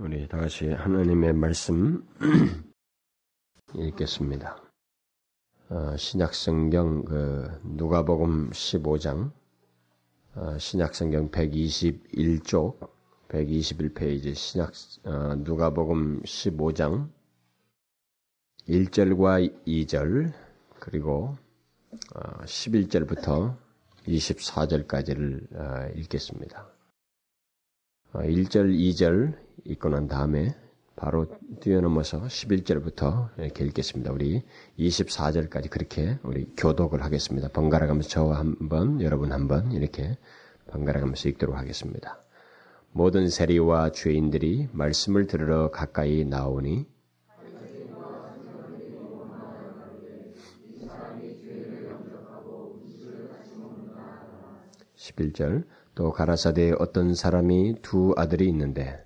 [0.00, 2.06] 우리 다 같이 하나님의 말씀
[3.74, 4.62] 읽겠습니다.
[5.70, 9.32] 어, 신약성경 그 누가복음 15장
[10.36, 12.88] 어, 신약성경 121쪽
[13.26, 14.72] 121페이지 신약
[15.02, 17.10] 어, 누가복음 15장
[18.68, 20.32] 1절과 2절
[20.78, 21.36] 그리고
[22.44, 23.56] 11절부터
[24.06, 26.77] 24절까지를 읽겠습니다.
[28.14, 29.34] 1절, 2절
[29.64, 30.54] 읽고 난 다음에
[30.96, 31.26] 바로
[31.60, 34.10] 뛰어넘어서 11절부터 이렇게 읽겠습니다.
[34.12, 34.42] 우리
[34.78, 37.48] 24절까지 그렇게 우리 교독을 하겠습니다.
[37.48, 40.16] 번갈아 가면서 저와 한 번, 여러분 한번 이렇게
[40.68, 42.18] 번갈아 가면서 읽도록 하겠습니다.
[42.92, 46.86] 모든 세리와 죄인들이 말씀을 들으러 가까이 나오니
[54.96, 55.64] 11절
[55.98, 59.04] 또 가라사대에 어떤 사람이 두 아들이 있는데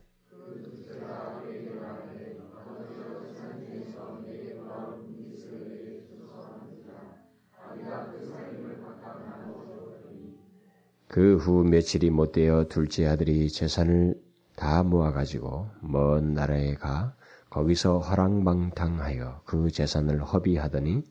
[11.07, 14.21] 그 후 며칠이 못되어 둘째 아들이 재산을
[14.57, 17.15] 다 모아가지고 먼 나라에 가
[17.51, 21.05] 거기서 허랑방탕하여 그 재산을 허비하더니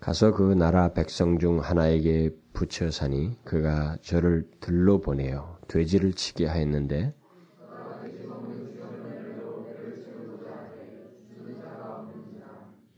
[0.00, 7.14] 가서 그 나라 백성 중 하나에게 붙여 사니 그가 저를 들로 보내어 돼지를 치게 하였는데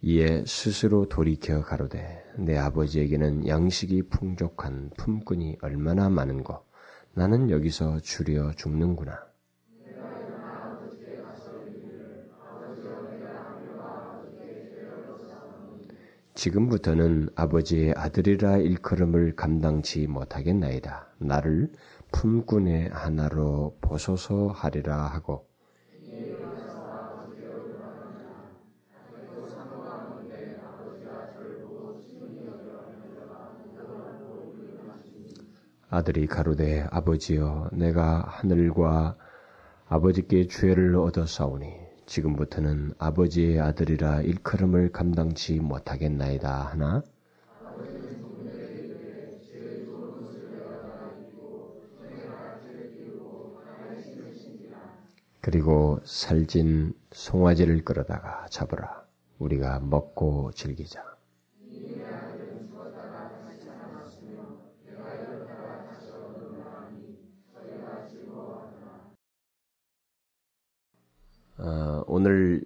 [0.04, 6.64] 이에 스스로 돌이켜 가로되 내 아버지에게는 양식이 풍족한 품꾼이 얼마나 많은고
[7.14, 9.31] 나는 여기서 줄여 죽는구나.
[16.42, 21.06] 지금부터는 아버지의 아들이라 일컬음을 감당치 못하겠나이다.
[21.18, 21.70] 나를
[22.10, 25.46] 품꾼의 하나로 보소서 하리라 하고
[35.90, 39.16] 아들이 가로되 아버지여 내가 하늘과
[39.86, 47.02] 아버지께 죄를 얻어 싸우니 지금부터는 아버지의 아들이라 일컬음을 감당치 못하겠나이다 하나
[55.42, 59.04] 그리고 살진 송아지를 끌어다가 잡으라
[59.38, 61.11] 우리가 먹고 즐기자.
[72.06, 72.62] 오늘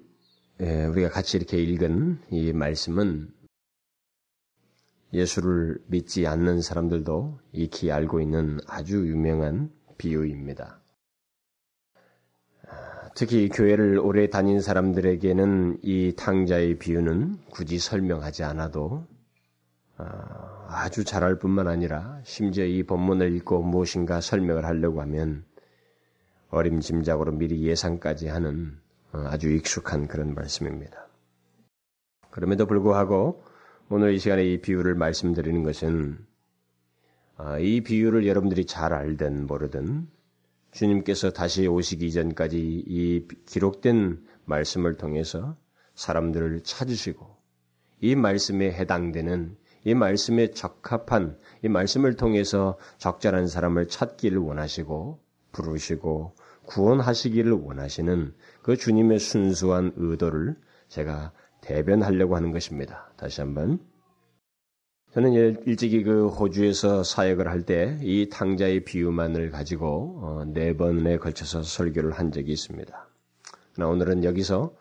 [0.60, 3.30] 예, 우리가 같이 이렇게 읽은 이 말씀은
[5.12, 10.80] 예수를 믿지 않는 사람들도 익히 알고 있는 아주 유명한 비유입니다.
[12.68, 19.06] 아, 특히 교회를 오래 다닌 사람들에게는 이 탕자의 비유는 굳이 설명하지 않아도
[19.98, 25.44] 아, 아주 잘할 뿐만 아니라 심지어 이 본문을 읽고 무엇인가 설명을 하려고 하면
[26.48, 28.85] 어림짐작으로 미리 예상까지 하는 어,
[29.26, 31.08] 아주 익숙한 그런 말씀입니다.
[32.30, 33.42] 그럼에도 불구하고
[33.88, 36.18] 오늘 이 시간에 이 비유를 말씀드리는 것은
[37.36, 40.08] 아, 이 비유를 여러분들이 잘 알든 모르든
[40.72, 45.56] 주님께서 다시 오시기 전까지 이 기록된 말씀을 통해서
[45.94, 47.36] 사람들을 찾으시고
[48.00, 55.20] 이 말씀에 해당되는 이 말씀에 적합한 이 말씀을 통해서 적절한 사람을 찾기를 원하시고
[55.52, 56.34] 부르시고
[56.66, 60.56] 구원하시기를 원하시는 그 주님의 순수한 의도를
[60.88, 63.10] 제가 대변하려고 하는 것입니다.
[63.16, 63.78] 다시 한번.
[65.12, 65.32] 저는
[65.66, 72.12] 일찍이 그 호주에서 사역을 할 때 이 탕자의 비유만을 가지고 어, 네 번에 걸쳐서 설교를
[72.12, 73.08] 한 적이 있습니다.
[73.74, 74.74] 그러나 오늘은 여기서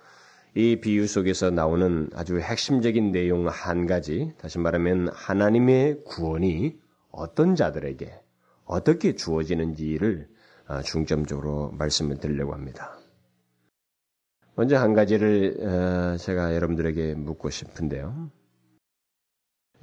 [0.55, 6.77] 이 비유 속에서 나오는 아주 핵심적인 내용 한 가지, 다시 말하면 하나님의 구원이
[7.11, 8.11] 어떤 자들에게
[8.65, 10.34] 어떻게 주어지는지를 아,
[10.83, 12.97] 중점적으로 말씀을 드리려고 합니다.
[14.55, 18.31] 먼저 한 가지를 어, 제가 여러분들에게 묻고 싶은데요.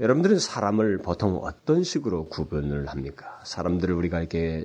[0.00, 3.40] 여러분들은 사람을 보통 어떤 식으로 구분을 합니까?
[3.44, 4.64] 사람들을 우리가 이렇게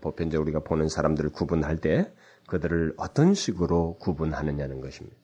[0.00, 2.12] 보편적으로 우리가 보는 사람들을 구분할 때
[2.46, 5.16] 그들을 어떤 식으로 구분하느냐는 것입니다.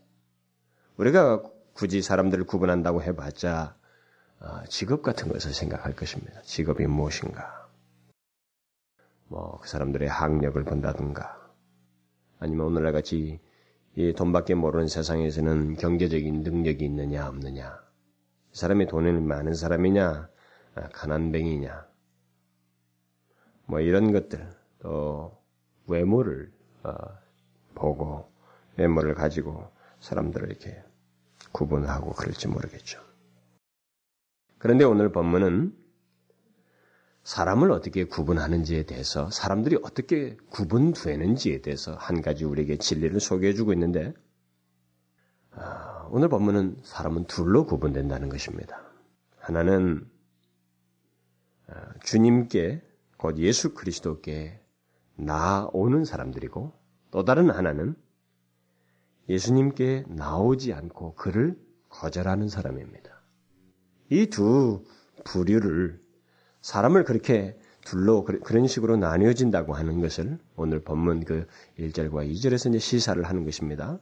[0.96, 1.42] 우리가
[1.74, 3.76] 굳이 사람들을 구분한다고 해봤자
[4.40, 6.40] 어, 직업 같은 것을 생각할 것입니다.
[6.42, 7.65] 직업이 무엇인가?
[9.28, 11.50] 뭐 그 사람들의 학력을 본다든가
[12.38, 13.40] 아니면 오늘날 같이
[13.96, 17.80] 이 돈밖에 모르는 세상에서는 경제적인 능력이 있느냐 없느냐
[18.52, 20.28] 사람이 돈이 많은 사람이냐
[20.74, 21.86] 아, 가난뱅이냐
[23.66, 24.48] 뭐 이런 것들
[24.80, 25.36] 또
[25.86, 26.52] 외모를
[26.84, 26.92] 어,
[27.74, 28.30] 보고
[28.76, 29.70] 외모를 가지고
[30.00, 30.82] 사람들을 이렇게
[31.52, 33.00] 구분하고 그럴지 모르겠죠.
[34.58, 35.76] 그런데 오늘 본문은
[37.26, 44.14] 사람을 어떻게 구분하는지에 대해서 사람들이 어떻게 구분되는지에 대해서 한 가지 우리에게 진리를 소개해 주고 있는데
[45.50, 48.80] 아, 오늘 본문은 사람은 둘로 구분된다는 것입니다.
[49.38, 50.08] 하나는
[51.66, 52.80] 아, 주님께
[53.16, 54.60] 곧 예수 그리스도께
[55.16, 56.72] 나오는 사람들이고
[57.10, 57.96] 또 다른 하나는
[59.28, 61.58] 예수님께 나오지 않고 그를
[61.88, 63.20] 거절하는 사람입니다.
[64.10, 64.84] 이 두
[65.24, 66.05] 부류를
[66.66, 71.46] 사람을 그렇게 둘로 그런 식으로 나뉘어진다고 하는 것을 오늘 본문 그
[71.78, 74.00] 1절과 2절에서 이제 시사를 하는 것입니다.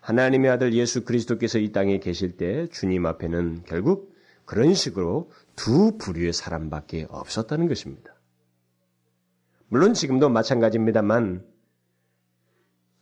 [0.00, 4.14] 하나님의 아들 예수 그리스도께서 이 땅에 계실 때 주님 앞에는 결국
[4.44, 8.14] 그런 식으로 두 부류의 사람밖에 없었다는 것입니다.
[9.68, 11.42] 물론 지금도 마찬가지입니다만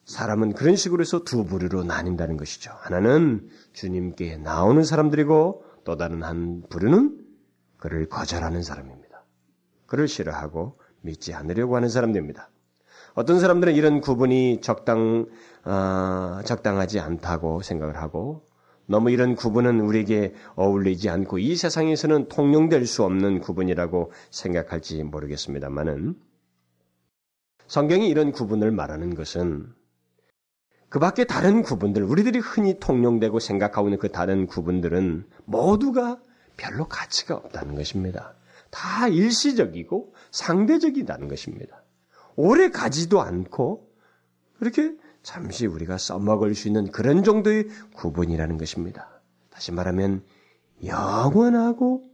[0.05, 2.71] 사람은 그런 식으로 해서 두 부류로 나뉜다는 것이죠.
[2.77, 7.22] 하나는 주님께 나오는 사람들이고 또 다른 한 부류는
[7.83, 9.25] 그를 거절하는 사람입니다.
[9.87, 12.49] 그를 싫어하고 믿지 않으려고 하는 사람들입니다.
[13.15, 15.27] 어떤 사람들은 이런 구분이 적당
[15.65, 18.47] 어, 적당하지 않다고 생각을 하고
[18.87, 26.15] 너무 이런 구분은 우리에게 어울리지 않고 이 세상에서는 통용될 수 없는 구분이라고 생각할지 모르겠습니다만은
[27.67, 29.75] 성경이 이런 구분을 말하는 것은
[30.89, 36.21] 그 밖에 다른 구분들, 우리들이 흔히 통용되고 생각하고 있는 그 다른 구분들은 모두가
[36.57, 38.35] 별로 가치가 없다는 것입니다.
[38.71, 41.83] 다 일시적이고 상대적이라는 것입니다.
[42.37, 43.91] 오래 가지도 않고
[44.59, 49.21] 그렇게 잠시 우리가 써먹을 수 있는 그런 정도의 구분이라는 것입니다.
[49.51, 50.25] 다시 말하면
[50.85, 52.05] 영원하고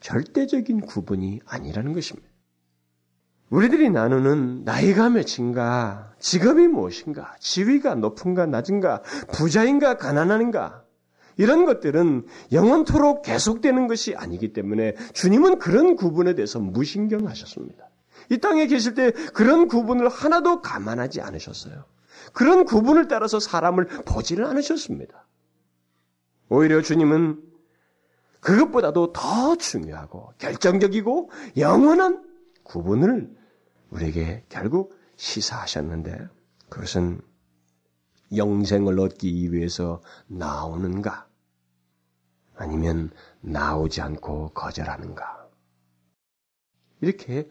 [0.00, 2.28] 절대적인 구분이 아니라는 것입니다.
[3.50, 9.02] 우리들이 나누는 나이가 몇인가, 직업이 무엇인가, 지위가 높은가 낮은가,
[9.32, 10.85] 부자인가 가난한가,
[11.36, 17.90] 이런 것들은 영원토록 계속되는 것이 아니기 때문에 주님은 그런 구분에 대해서 무신경하셨습니다.
[18.30, 21.84] 이 땅에 계실 때 그런 구분을 하나도 감안하지 않으셨어요.
[22.32, 25.26] 그런 구분을 따라서 사람을 보지를 않으셨습니다.
[26.48, 27.42] 오히려 주님은
[28.40, 32.24] 그것보다도 더 중요하고 결정적이고 영원한
[32.62, 33.30] 구분을
[33.90, 36.28] 우리에게 결국 시사하셨는데
[36.68, 37.20] 그것은
[38.34, 41.25] 영생을 얻기 위해서 나오는가?
[42.56, 43.10] 아니면
[43.40, 45.48] 나오지 않고 거절하는가?
[47.00, 47.48] 이렇게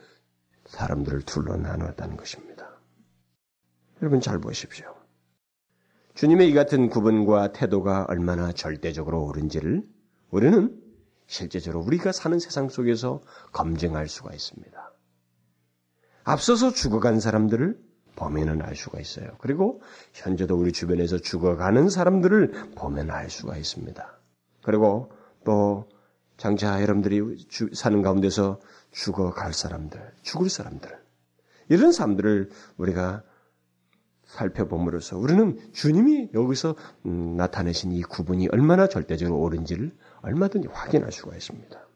[0.65, 2.69] 사람들을 둘로 나누었다는 것입니다.
[4.01, 4.93] 여러분 잘 보십시오.
[6.15, 9.83] 주님의 이 같은 구분과 태도가 얼마나 절대적으로 옳은지를
[10.31, 10.81] 우리는
[11.27, 13.21] 실제적으로 우리가 사는 세상 속에서
[13.51, 14.93] 검증할 수가 있습니다.
[16.23, 17.79] 앞서서 죽어간 사람들을
[18.15, 19.35] 보면은 알 수가 있어요.
[19.39, 19.81] 그리고
[20.13, 24.19] 현재도 우리 주변에서 죽어가는 사람들을 보면 알 수가 있습니다.
[24.65, 25.11] 그리고
[25.43, 25.87] 또
[26.37, 28.59] 장차 여러분들이 사는 가운데서
[28.89, 30.89] 죽어갈 사람들, 죽을 사람들
[31.69, 33.21] 이런 사람들을 우리가
[34.25, 36.75] 살펴봄으로써 우리는 주님이 여기서
[37.05, 41.87] 음, 나타내신 이 구분이 얼마나 절대적으로 옳은지를 얼마든지 확인할 수가 있습니다.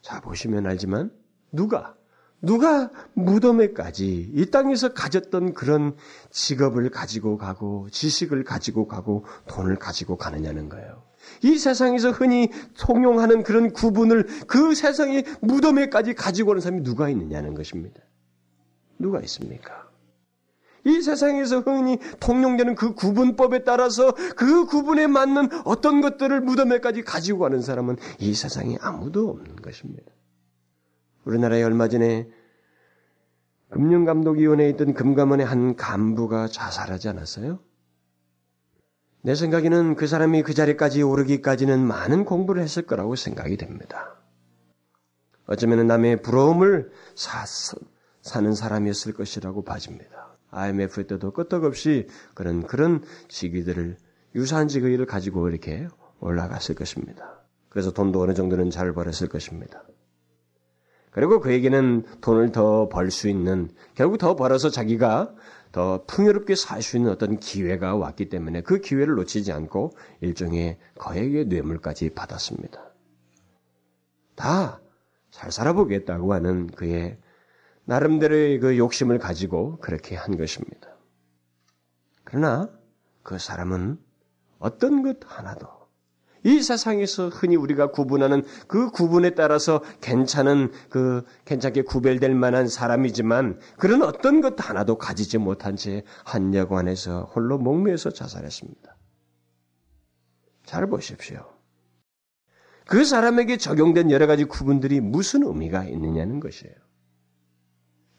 [0.00, 1.12] 자 보시면 알지만
[1.52, 1.94] 누가
[2.40, 5.94] 누가 무덤에까지 이 땅에서 가졌던 그런
[6.30, 11.02] 직업을 가지고 가고 지식을 가지고 가고 돈을 가지고 가느냐는 거예요.
[11.42, 18.00] 이 세상에서 흔히 통용하는 그런 구분을 그 세상의 무덤에까지 가지고 오는 사람이 누가 있느냐는 것입니다.
[18.98, 19.88] 누가 있습니까?
[20.86, 27.62] 이 세상에서 흔히 통용되는 그 구분법에 따라서 그 구분에 맞는 어떤 것들을 무덤에까지 가지고 가는
[27.62, 30.12] 사람은 이 세상에 아무도 없는 것입니다.
[31.24, 32.28] 우리나라에 얼마 전에
[33.70, 37.58] 금융감독위원회에 있던 금감원의 한 간부가 자살하지 않았어요?
[39.24, 44.16] 내 생각에는 그 사람이 그 자리까지 오르기까지는 많은 공부를 했을 거라고 생각이 됩니다.
[45.46, 47.46] 어쩌면 남의 부러움을 사,
[48.20, 50.36] 사는 사람이었을 것이라고 봐집니다.
[50.50, 53.96] IMF 때도 끄떡없이 그런, 그런 직위들을,
[54.34, 55.88] 유사한 직위를 가지고 이렇게
[56.20, 57.46] 올라갔을 것입니다.
[57.70, 59.84] 그래서 돈도 어느 정도는 잘 벌었을 것입니다.
[61.10, 65.34] 그리고 그에게는 돈을 더 벌 수 있는 결국 더 벌어서 자기가
[65.74, 69.90] 더 풍요롭게 살 수 있는 어떤 기회가 왔기 때문에 그 기회를 놓치지 않고
[70.20, 72.80] 일종의 거액의 뇌물까지 받았습니다.
[74.36, 74.84] 다
[75.34, 77.18] 잘 살아보겠다고 하는 그의
[77.86, 80.94] 나름대로의 그 욕심을 가지고 그렇게 한 것입니다.
[82.22, 82.70] 그러나
[83.24, 83.98] 그 사람은
[84.60, 85.66] 어떤 것 하나도
[86.44, 94.02] 이 세상에서 흔히 우리가 구분하는 그 구분에 따라서 괜찮은 그 괜찮게 구별될 만한 사람이지만 그런
[94.02, 98.96] 어떤 것 하나도 가지지 못한 채 한 여관에서 홀로 목매어서 자살했습니다.
[100.64, 101.54] 잘 보십시오.
[102.86, 106.74] 그 사람에게 적용된 여러 가지 구분들이 무슨 의미가 있느냐는 것이에요.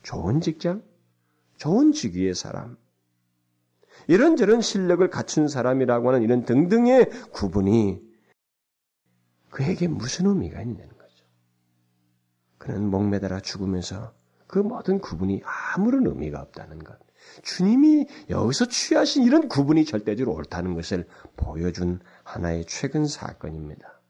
[0.04, 0.84] 좋은 직장,
[1.58, 2.78] 좋은 직위의 사람,
[4.08, 8.05] 이런저런 실력을 갖춘 사람이라고 하는 이런 등등의 구분이
[9.56, 11.26] 그에게 무슨 의미가 있냐는 거죠.
[12.58, 14.14] 그는 목매달아 죽으면서
[14.48, 17.00] 그 모든 구분이 아무런 의미가 없다는 것.
[17.42, 21.08] 주님이 여기서 취하신 이런 구분이 절대적으로 옳다는 것을
[21.38, 24.02] 보여준 하나의 최근 사건입니다.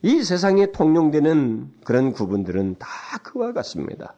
[0.00, 2.88] 이 세상에 통용되는 그런 구분들은 다
[3.22, 4.16] 그와 같습니다.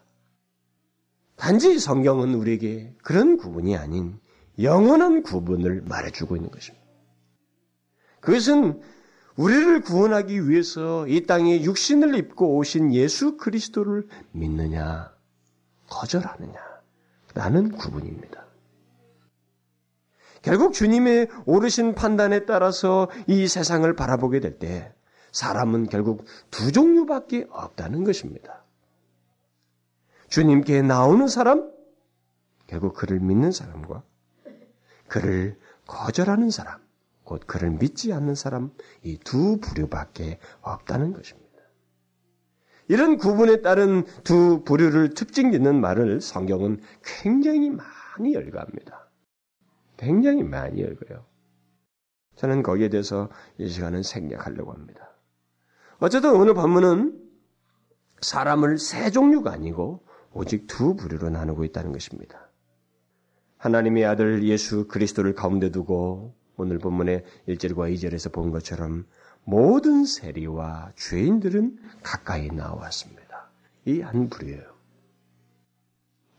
[1.35, 4.21] 단지 성경은 우리에게 그런 구분이 아닌
[4.57, 6.85] 영원한 구분을 말해주고 있는 것입니다.
[8.21, 8.81] 그것은
[9.37, 15.11] 우리를 구원하기 위해서 이 땅에 육신을 입고 오신 예수 그리스도를 믿느냐,
[15.89, 16.53] 거절하느냐,
[17.33, 18.45] 라는 구분입니다.
[20.41, 24.93] 결국 주님의 오르신 판단에 따라서 이 세상을 바라보게 될 때
[25.35, 28.63] 사람은 결국 두 종류밖에 없다는 것입니다.
[30.29, 31.69] 주님께 나오는 사람,
[32.67, 34.01] 결국 그를 믿는 사람과
[35.09, 36.79] 그를 거절하는 사람,
[37.25, 38.71] 곧 그를 믿지 않는 사람,
[39.03, 41.45] 이 두 부류밖에 없다는 것입니다.
[42.87, 49.09] 이런 구분에 따른 두 부류를 특징 짓는 말을 성경은 굉장히 많이 열거합니다.
[49.97, 51.25] 굉장히 많이 열거요.
[52.35, 55.09] 저는 거기에 대해서 이 시간은 생략하려고 합니다.
[55.99, 57.21] 어쨌든 오늘 본문은
[58.21, 62.51] 사람을 세 종류가 아니고 오직 두 부류로 나누고 있다는 것입니다.
[63.57, 69.05] 하나님의 아들 예수 그리스도를 가운데 두고 오늘 본문의 1절과 2절에서 본 것처럼
[69.43, 73.49] 모든 세리와 죄인들은 가까이 나왔습니다.
[73.85, 74.63] 이 한 부류예요.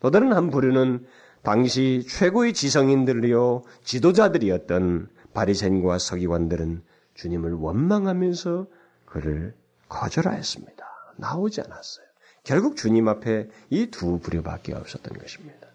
[0.00, 1.06] 또 다른 한 부류는
[1.42, 6.82] 당시 최고의 지성인들이요 지도자들이었던 바리새인과 서기관들은
[7.14, 8.66] 주님을 원망하면서
[9.04, 9.54] 그를
[9.88, 10.85] 거절하였습니다.
[11.18, 12.04] 나오지 않았어요.
[12.42, 15.65] 결국 주님 앞에 이 두 부류밖에 없었던 것입니다.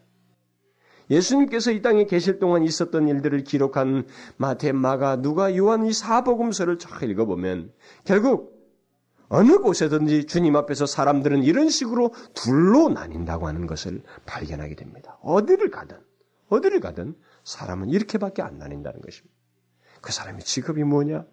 [1.12, 7.04] 예수님께서 이 땅에 계실 동안 있었던 일들을 기록한 마태, 마가, 누가, 요한 이 사복음서를 쫙
[7.04, 7.72] 읽어보면
[8.06, 8.60] 결국
[9.28, 15.18] 어느 곳에든지 주님 앞에서 사람들은 이런 식으로 둘로 나뉜다고 하는 것을 발견하게 됩니다.
[15.22, 15.98] 어디를 가든,
[16.50, 19.36] 어디를 가든 사람은 이렇게밖에 안 나뉜다는 것입니다.
[20.02, 21.26] 그 사람의 직업이 뭐냐,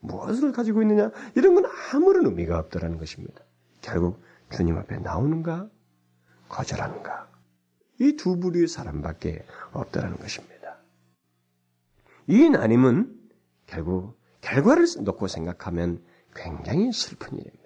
[0.00, 3.42] 무엇을 가지고 있느냐, 이런 건 아무런 의미가 없다는 것입니다.
[3.80, 5.68] 결국 주님 앞에 나오는가
[6.48, 7.33] 거절하는가
[8.00, 10.78] 이 두 부류의 사람밖에 없다는 것입니다.
[12.26, 13.14] 이 나님은
[13.66, 16.02] 결국 결과를 놓고 생각하면
[16.34, 17.64] 굉장히 슬픈 일입니다.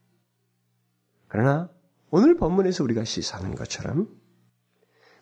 [1.29, 1.71] 그러나
[2.11, 4.09] 오늘 본문에서 우리가 시사하는 것처럼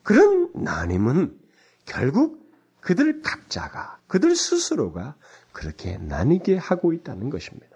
[0.03, 1.39] 그런 나님은
[1.85, 2.47] 결국
[2.81, 5.17] 그들 각자가 그들 스스로가
[5.53, 7.76] 그렇게 나뉘게 하고 있다는 것입니다.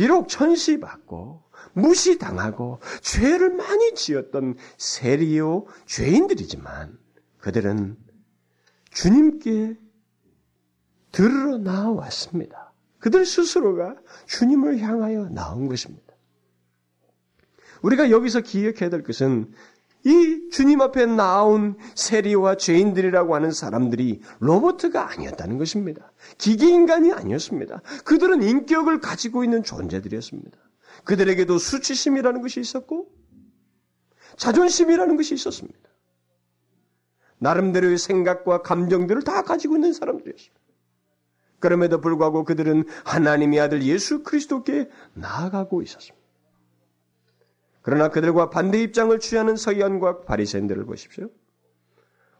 [0.00, 1.42] 비록 천시받고
[1.74, 6.98] 무시당하고 죄를 많이 지었던 세리요 죄인들이지만
[7.36, 7.98] 그들은
[8.92, 9.76] 주님께
[11.12, 12.72] 들으러 나왔습니다.
[12.98, 16.14] 그들 스스로가 주님을 향하여 나온 것입니다.
[17.82, 19.52] 우리가 여기서 기억해야 될 것은
[20.04, 26.12] 이 주님 앞에 나온 세리와 죄인들이라고 하는 사람들이 로버트가 아니었다는 것입니다.
[26.38, 27.82] 기계인간이 아니었습니다.
[28.04, 30.58] 그들은 인격을 가지고 있는 존재들이었습니다.
[31.04, 33.08] 그들에게도 수치심이라는 것이 있었고
[34.36, 35.78] 자존심이라는 것이 있었습니다.
[37.38, 40.60] 나름대로의 생각과 감정들을 다 가지고 있는 사람들이었습니다.
[41.58, 46.19] 그럼에도 불구하고 그들은 하나님의 아들 예수 그리스도께 나아가고 있었습니다.
[47.90, 51.28] 그러나 그들과 반대 입장을 취하는 서기관과 바리새인들을 보십시오.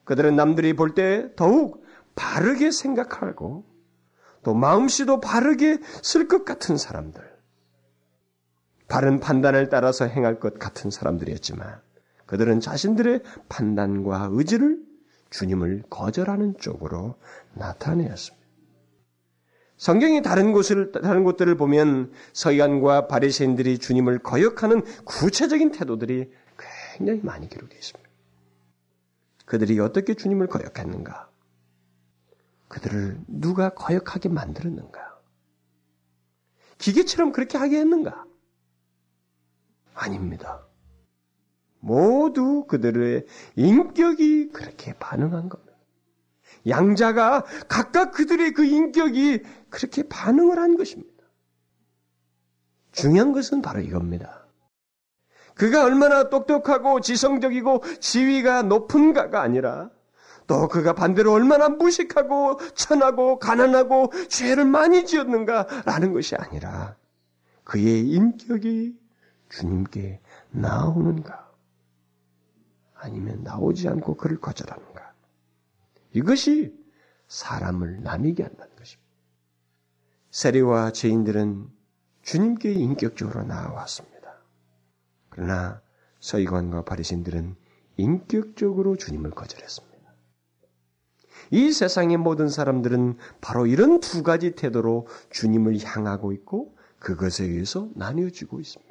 [0.05, 3.65] 그들은 남들이 볼 때 더욱 바르게 생각하고
[4.45, 7.21] 또 마음씨도 바르게 쓸 것 같은 사람들.
[8.87, 11.81] 바른 판단을 따라서 행할 것 같은 사람들이었지만
[12.27, 14.79] 그들은 자신들의 판단과 의지를
[15.31, 17.17] 주님을 거절하는 쪽으로
[17.55, 18.40] 나타내었습니다.
[19.81, 26.31] 성경이 다른 곳을 다른 곳들을 보면 서기관과 바리새인들이 주님을 거역하는 구체적인 태도들이
[26.99, 28.11] 굉장히 많이 기록되어 있습니다.
[29.47, 31.31] 그들이 어떻게 주님을 거역했는가?
[32.69, 35.19] 그들을 누가 거역하게 만들었는가?
[36.77, 38.27] 기계처럼 그렇게 하게 했는가?
[39.95, 40.67] 아닙니다.
[41.79, 43.25] 모두 그들의
[43.57, 45.70] 인격이 그렇게 반응한 겁니다.
[46.67, 51.11] 양자가 각각 그들의 그 인격이 그렇게 반응을 한 것입니다.
[52.93, 54.47] 중요한 것은 바로 이겁니다.
[55.55, 59.91] 그가 얼마나 똑똑하고 지성적이고 지위가 높은가가 아니라
[60.47, 66.97] 또 그가 반대로 얼마나 무식하고 천하고 가난하고 죄를 많이 지었는가라는 것이 아니라
[67.63, 68.99] 그의 인격이
[69.49, 71.49] 주님께 나오는가
[72.95, 75.10] 아니면 나오지 않고 그를 거절하는가
[76.13, 76.75] 이것이
[77.29, 79.11] 사람을 나뉘게 한다는 것입니다.
[80.31, 81.69] 세리와 죄인들은
[82.23, 84.21] 주님께 인격적으로 나와왔습니다.
[85.29, 85.81] 그러나
[86.21, 87.57] 서기관과 바리신들은
[87.97, 89.91] 인격적으로 주님을 거절했습니다.
[91.53, 98.61] 이 세상의 모든 사람들은 바로 이런 두 가지 태도로 주님을 향하고 있고 그것에 의해서 나뉘어지고
[98.61, 98.91] 있습니다.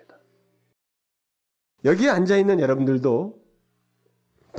[1.86, 3.39] 여기 앉아 있는 여러분들도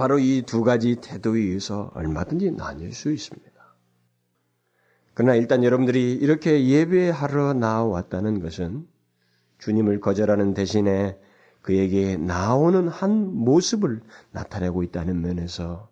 [0.00, 3.50] 바로 이 두 가지 태도에 의해서 얼마든지 나뉠 수 있습니다.
[5.12, 8.88] 그러나 일단 여러분들이 이렇게 예배하러 나왔다는 것은
[9.58, 11.20] 주님을 거절하는 대신에
[11.60, 15.90] 그에게 나오는 한 모습을 나타내고 있다는 면에서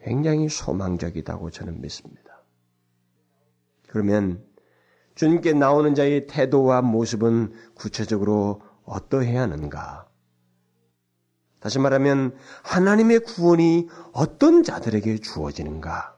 [0.00, 2.42] 굉장히 소망적이다고 저는 믿습니다.
[3.88, 4.42] 그러면
[5.16, 10.08] 주님께 나오는 자의 태도와 모습은 구체적으로 어떠해야 하는가?
[11.62, 16.16] 다시 말하면 하나님의 구원이 어떤 자들에게 주어지는가?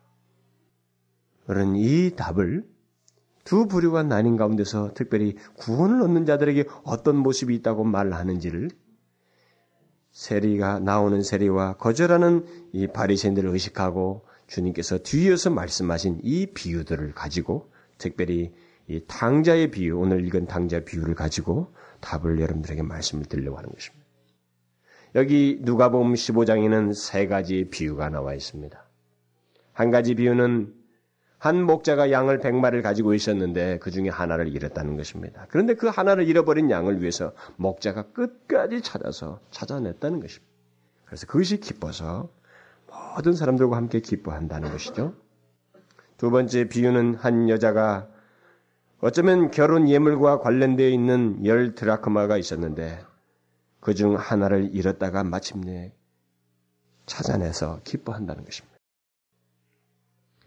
[1.47, 2.65] 그런 이 답을
[3.45, 8.71] 두 부류가 나뉜 가운데서 특별히 구원을 얻는 자들에게 어떤 모습이 있다고 말하는지를
[10.13, 18.55] 세리가 나오는 세리와 거절하는 이 바리새인들을 의식하고 주님께서 뒤에서 말씀하신 이 비유들을 가지고 특별히
[18.89, 24.04] 이 당자의 비유 오늘 읽은 당자 비유를 가지고 답을 여러분들에게 말씀을 드리려고 하는 것입니다.
[25.15, 28.85] 여기 누가복음 15장에는 세 가지 비유가 나와 있습니다.
[29.73, 30.75] 한 가지 비유는
[31.39, 35.47] 한 목자가 양을 백마를 가지고 있었는데 그 중에 하나를 잃었다는 것입니다.
[35.51, 40.53] 그런데 그 하나를 잃어버린 양을 위해서 목자가 끝까지 찾아서 찾아냈다는 것입니다.
[41.05, 42.31] 그래서 그것이 기뻐서
[43.17, 45.15] 모든 사람들과 함께 기뻐한다는 것이죠.
[46.17, 48.09] 두 번째 비유는 한 여자가
[49.01, 53.01] 어쩌면 결혼 예물과 관련되어 있는 열 드라크마가 있었는데
[53.85, 55.93] 그 중 하나를 잃었다가 마침내
[57.05, 58.75] 찾아내서 기뻐한다는 것입니다.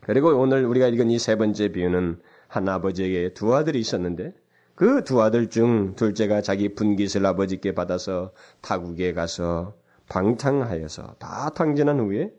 [0.02, 4.34] 그리고 오늘 우리가 읽은 이 세 번째 비유는 한 아버지에게 두 아들이 있었는데
[4.74, 9.78] 그 두 아들 중 둘째가 자기 분깃을 아버지께 받아서 타국에 가서
[10.10, 12.34] 방탕하여서 다 탕진한 후에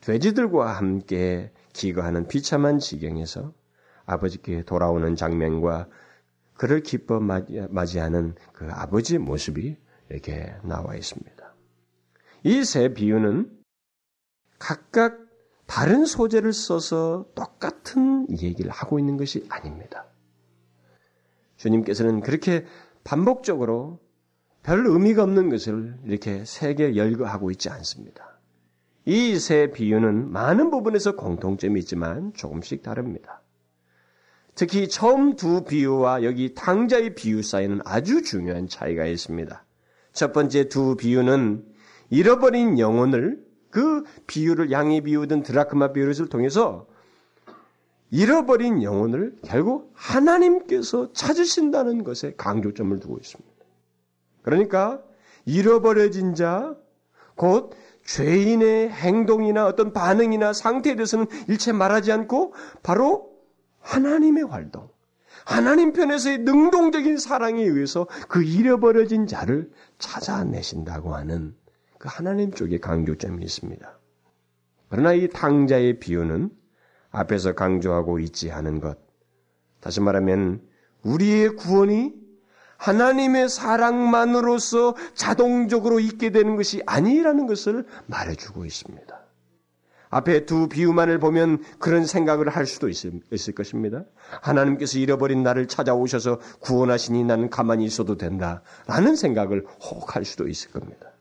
[0.00, 3.52] 돼지들과 함께 기거하는 비참한 지경에서
[4.06, 5.88] 아버지께 돌아오는 장면과
[6.54, 9.76] 그를 기뻐 맞이하는 그 아버지의 모습이
[10.10, 11.54] 이렇게 나와 있습니다.
[12.44, 13.50] 이 세 비유는
[14.58, 15.18] 각각
[15.66, 20.06] 다른 소재를 써서 똑같은 얘기를 하고 있는 것이 아닙니다.
[21.56, 22.64] 주님께서는 그렇게
[23.04, 24.00] 반복적으로
[24.62, 28.38] 별 의미가 없는 것을 이렇게 세게 열거하고 있지 않습니다.
[29.04, 33.42] 이 세 비유는 많은 부분에서 공통점이 있지만 조금씩 다릅니다.
[34.54, 39.64] 특히 처음 두 비유와 여기 당자의 비유 사이에는 아주 중요한 차이가 있습니다.
[40.18, 41.64] 첫 번째 두 비유는
[42.10, 46.88] 잃어버린 영혼을 그 비유를 양이 비유든 드라크마 비유를 통해서
[48.10, 53.48] 잃어버린 영혼을 결국 하나님께서 찾으신다는 것에 강조점을 두고 있습니다.
[54.42, 55.00] 그러니까
[55.44, 56.74] 잃어버려진 자,
[57.36, 57.70] 곧
[58.04, 63.36] 죄인의 행동이나 어떤 반응이나 상태에 대해서는 일체 말하지 않고 바로
[63.78, 64.87] 하나님의 활동,
[65.48, 71.56] 하나님 편에서의 능동적인 사랑에 의해서 그 잃어버려진 자를 찾아내신다고 하는
[71.98, 73.98] 그 하나님 쪽에 강조점이 있습니다.
[74.90, 76.50] 그러나 이 탕자의 비유는
[77.12, 78.98] 앞에서 강조하고 있지 않은 것.
[79.80, 80.60] 다시 말하면
[81.02, 82.12] 우리의 구원이
[82.76, 89.18] 하나님의 사랑만으로서 자동적으로 있게 되는 것이 아니라는 것을 말해주고 있습니다.
[90.10, 94.04] 앞에 두 비유만을 보면 그런 생각을 할 수도 있을, 있을 것입니다.
[94.42, 98.62] 하나님께서 잃어버린 나를 찾아오셔서 구원하시니 나는 가만히 있어도 된다.
[98.86, 101.12] 라는 생각을 혹 할 수도 있을 겁니다.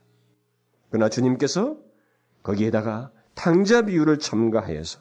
[0.90, 1.78] 그러나 주님께서
[2.44, 5.00] 거기에다가 탕자 비유를 첨가하여서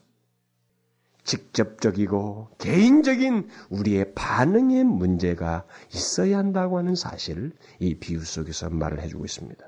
[1.22, 9.64] 직접적이고 개인적인 우리의 반응의 문제가 있어야 한다고 하는 사실을 이 비유 속에서 말을 해주고 있습니다.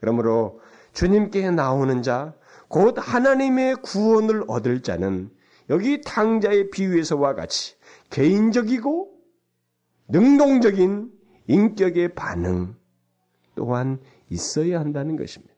[0.00, 0.60] 그러므로
[0.92, 2.34] 주님께 나오는 자,
[2.68, 5.30] 곧 하나님의 구원을 얻을 자는
[5.70, 7.76] 여기 탕자의 비유에서와 같이
[8.10, 9.10] 개인적이고
[10.08, 11.10] 능동적인
[11.46, 12.76] 인격의 반응
[13.54, 15.52] 또한 있어야 한다는 것입니다.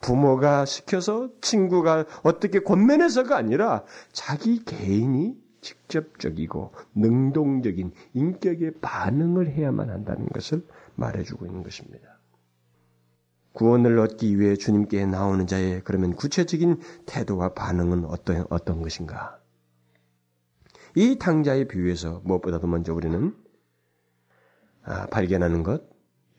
[0.00, 10.64] 부모가 시켜서 친구가 어떻게 권면해서가 아니라 자기 개인이 직접적이고 능동적인 인격의 반응을 해야만 한다는 것을
[10.94, 12.07] 말해주고 있는 것입니다.
[13.58, 19.40] 구원을 얻기 위해 주님께 나오는 자의 그러면 구체적인 태도와 반응은 어떤, 어떤 것인가?
[20.94, 23.34] 이 탕자의 비유에서 무엇보다도 먼저 우리는
[24.84, 25.82] 아, 발견하는 것,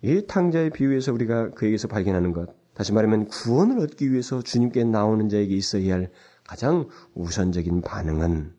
[0.02, 5.54] 이 탕자의 비유에서 우리가 그에게서 발견하는 것, 다시 말하면 구원을 얻기 위해서 주님께 나오는 자에게
[5.54, 6.12] 있어야 할
[6.48, 8.56] 가장 우선적인 반응은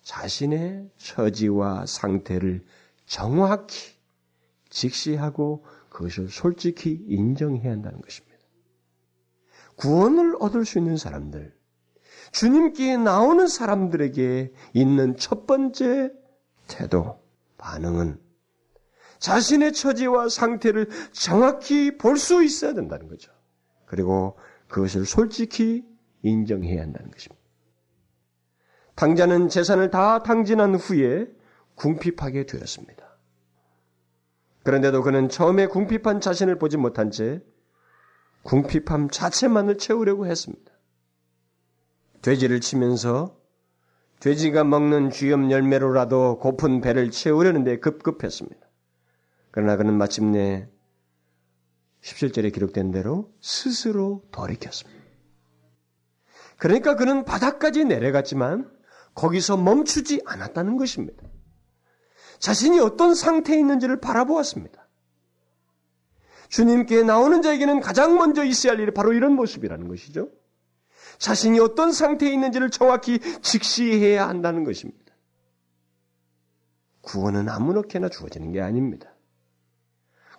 [0.00, 2.64] 자신의 처지와 상태를
[3.04, 3.92] 정확히
[4.70, 5.66] 직시하고
[6.00, 8.38] 그것을 솔직히 인정해야 한다는 것입니다.
[9.76, 11.54] 구원을 얻을 수 있는 사람들,
[12.32, 16.10] 주님께 나오는 사람들에게 있는 첫 번째
[16.68, 17.22] 태도,
[17.58, 18.18] 반응은
[19.18, 23.30] 자신의 처지와 상태를 정확히 볼 수 있어야 된다는 거죠.
[23.84, 25.84] 그리고 그것을 솔직히
[26.22, 27.42] 인정해야 한다는 것입니다.
[28.94, 31.26] 당자는 재산을 다 탕진한 후에
[31.74, 33.09] 궁핍하게 되었습니다.
[34.62, 37.42] 그런데도 그는 처음에 궁핍한 자신을 보지 못한 채
[38.42, 40.72] 궁핍함 자체만을 채우려고 했습니다.
[42.22, 43.38] 돼지를 치면서
[44.20, 48.60] 돼지가 먹는 쥐염 열매로라도 고픈 배를 채우려는데 급급했습니다.
[49.50, 50.68] 그러나 그는 마침내
[52.02, 55.00] 17절에 기록된 대로 스스로 돌이켰습니다.
[56.58, 58.70] 그러니까 그는 바닥까지 내려갔지만
[59.14, 61.22] 거기서 멈추지 않았다는 것입니다.
[62.40, 64.88] 자신이 어떤 상태에 있는지를 바라보았습니다.
[66.48, 70.28] 주님께 나오는 자에게는 가장 먼저 있어야 할 일이 바로 이런 모습이라는 것이죠.
[71.18, 75.14] 자신이 어떤 상태에 있는지를 정확히 직시해야 한다는 것입니다.
[77.02, 79.14] 구원은 아무렇게나 주어지는 게 아닙니다.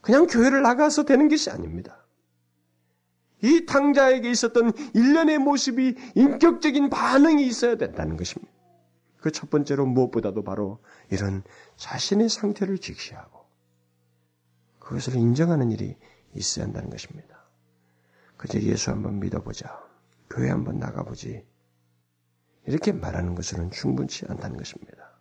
[0.02, 2.04] 그냥 교회를 나가서 되는 것이 아닙니다.
[3.44, 8.52] 이 탕자에게 있었던 일련의 모습이 인격적인 반응이 있어야 된다는 것입니다.
[9.22, 10.80] 그 첫 번째로 무엇보다도 바로
[11.10, 11.44] 이런
[11.78, 13.46] 자신의 상태를 직시하고
[14.80, 15.96] 그것을 인정하는 일이
[16.34, 17.46] 있어야 한다는 것입니다.
[18.36, 19.80] 그저 예수 한번 믿어보자.
[20.30, 21.46] 교회 한번 나가보지.
[22.66, 25.12] 이렇게 말하는 것으로는 충분치 않다는 것입니다.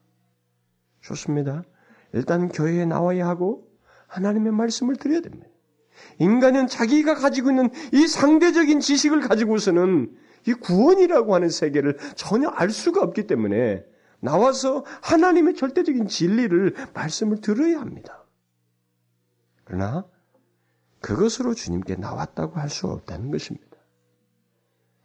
[1.02, 1.62] 좋습니다.
[2.12, 3.68] 일단 교회에 나와야 하고
[4.06, 5.46] 하나님의 말씀을 드려야 됩니다.
[6.18, 13.02] 인간은 자기가 가지고 있는 이 상대적인 지식을 가지고서는 이 구원이라고 하는 세계를 전혀 알 수가
[13.02, 13.84] 없기 때문에
[14.20, 18.24] 나와서 하나님의 절대적인 진리를 말씀을 들어야 합니다.
[19.64, 20.06] 그러나
[21.00, 23.70] 그것으로 주님께 나왔다고 할 수 없다는 것입니다.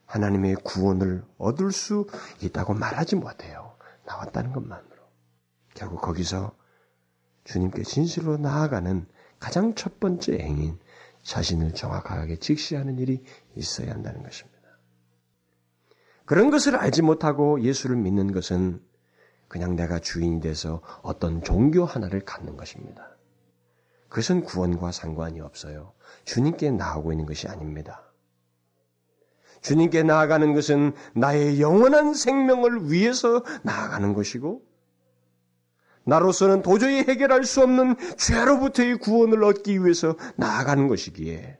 [0.05, 2.07] 하나님의 구원을 얻을 수
[2.41, 3.77] 있다고 말하지 못해요.
[4.05, 4.95] 나왔다는 것만으로.
[5.73, 6.55] 결국 거기서
[7.43, 9.07] 주님께 진실로 나아가는
[9.39, 10.79] 가장 첫 번째 행인,
[11.23, 13.23] 자신을 정확하게 직시하는 일이
[13.55, 14.54] 있어야 한다는 것입니다.
[16.25, 18.81] 그런 것을 알지 못하고 예수를 믿는 것은
[19.47, 23.15] 그냥 내가 주인이 돼서 어떤 종교 하나를 갖는 것입니다.
[24.09, 25.93] 그것은 구원과 상관이 없어요.
[26.25, 28.01] 주님께 나오고 있는 것이 아닙니다.
[29.61, 34.61] 주님께 나아가는 것은 나의 영원한 생명을 위해서 나아가는 것이고,
[36.05, 41.57] 나로서는 도저히 해결할 수 없는 죄로부터의 구원을 얻기 위해서 나아가는 것이기에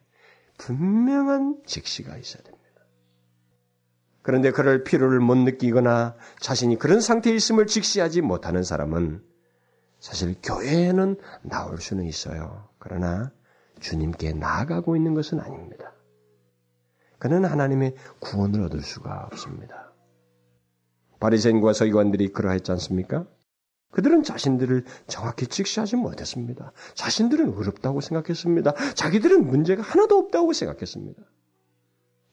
[0.58, 2.55] 분명한 직시가 있어야 됩니다.
[4.26, 9.22] 그런데 그럴 필요를 못 느끼거나 자신이 그런 상태에 있음을 직시하지 못하는 사람은
[10.00, 12.68] 사실 교회에는 나올 수는 있어요.
[12.80, 13.32] 그러나
[13.80, 15.94] 주님께 나아가고 있는 것은 아닙니다.
[17.20, 19.94] 그는 하나님의 구원을 얻을 수가 없습니다.
[21.20, 23.28] 바리새인과 서기관들이 그러했지 않습니까?
[23.92, 26.72] 그들은 자신들을 정확히 직시하지 못했습니다.
[26.96, 28.74] 자신들은 어렵다고 생각했습니다.
[28.96, 31.22] 자기들은 문제가 하나도 없다고 생각했습니다.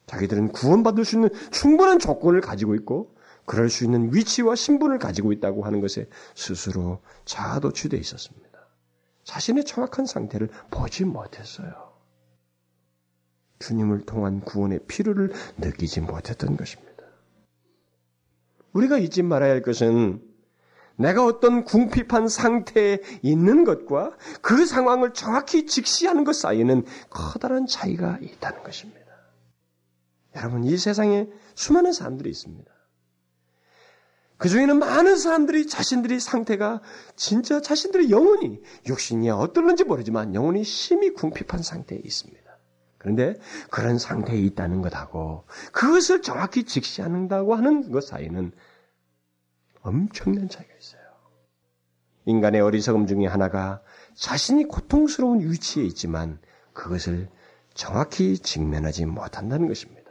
[0.07, 3.15] 자기들은 구원받을 수 있는 충분한 조건을 가지고 있고
[3.47, 8.53] 그럴 수 있는 위치와 신분을 가지고 있다고 하는 것에 스스로 자아도취되어 있었습니다.
[9.25, 11.93] 자신의 정확한 상태를 보지 못했어요.
[13.61, 16.93] 주님을 통한 구원의 필요를 느끼지 못했던 것입니다.
[18.73, 20.23] 우리가 잊지 말아야 할 것은
[20.97, 28.62] 내가 어떤 궁핍한 상태에 있는 것과 그 상황을 정확히 직시하는 것 사이에는 커다란 차이가 있다는
[28.62, 29.02] 것입니다.
[30.37, 32.73] 여러분, 이 세상에 수많은 사람들이 있습니다.
[34.42, 36.81] 그 중에는 많은 사람들이 자신들의 상태가
[37.14, 42.42] 진짜 자신들의 영혼이 육신이 어떨는지 모르지만 영혼이 심히 궁핍한 상태에 있습니다.
[42.99, 43.38] 그런데
[43.71, 48.51] 그런 상태에 있다는 것하고 그것을 정확히 직시한다고 하는 것 사이는
[49.81, 51.03] 엄청난 차이가 있어요.
[52.25, 53.81] 인간의 어리석음 중에 하나가
[54.14, 56.40] 자신이 고통스러운 위치에 있지만
[56.73, 57.29] 그것을
[57.75, 60.02] 정확히 직면하지 못한다는 것입니다.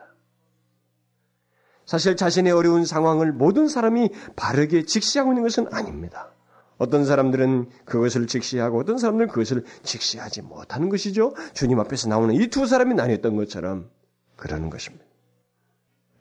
[1.92, 6.32] 사실 자신의 어려운 상황을 모든 사람이 바르게 직시하고 있는 것은 아닙니다.
[6.78, 11.34] 어떤 사람들은 그것을 직시하고 어떤 사람들은 그것을 직시하지 못하는 것이죠.
[11.54, 13.90] 주님 앞에서 나오는 이 두 사람이 나뉘었던 것처럼
[14.38, 15.04] 그러는 것입니다.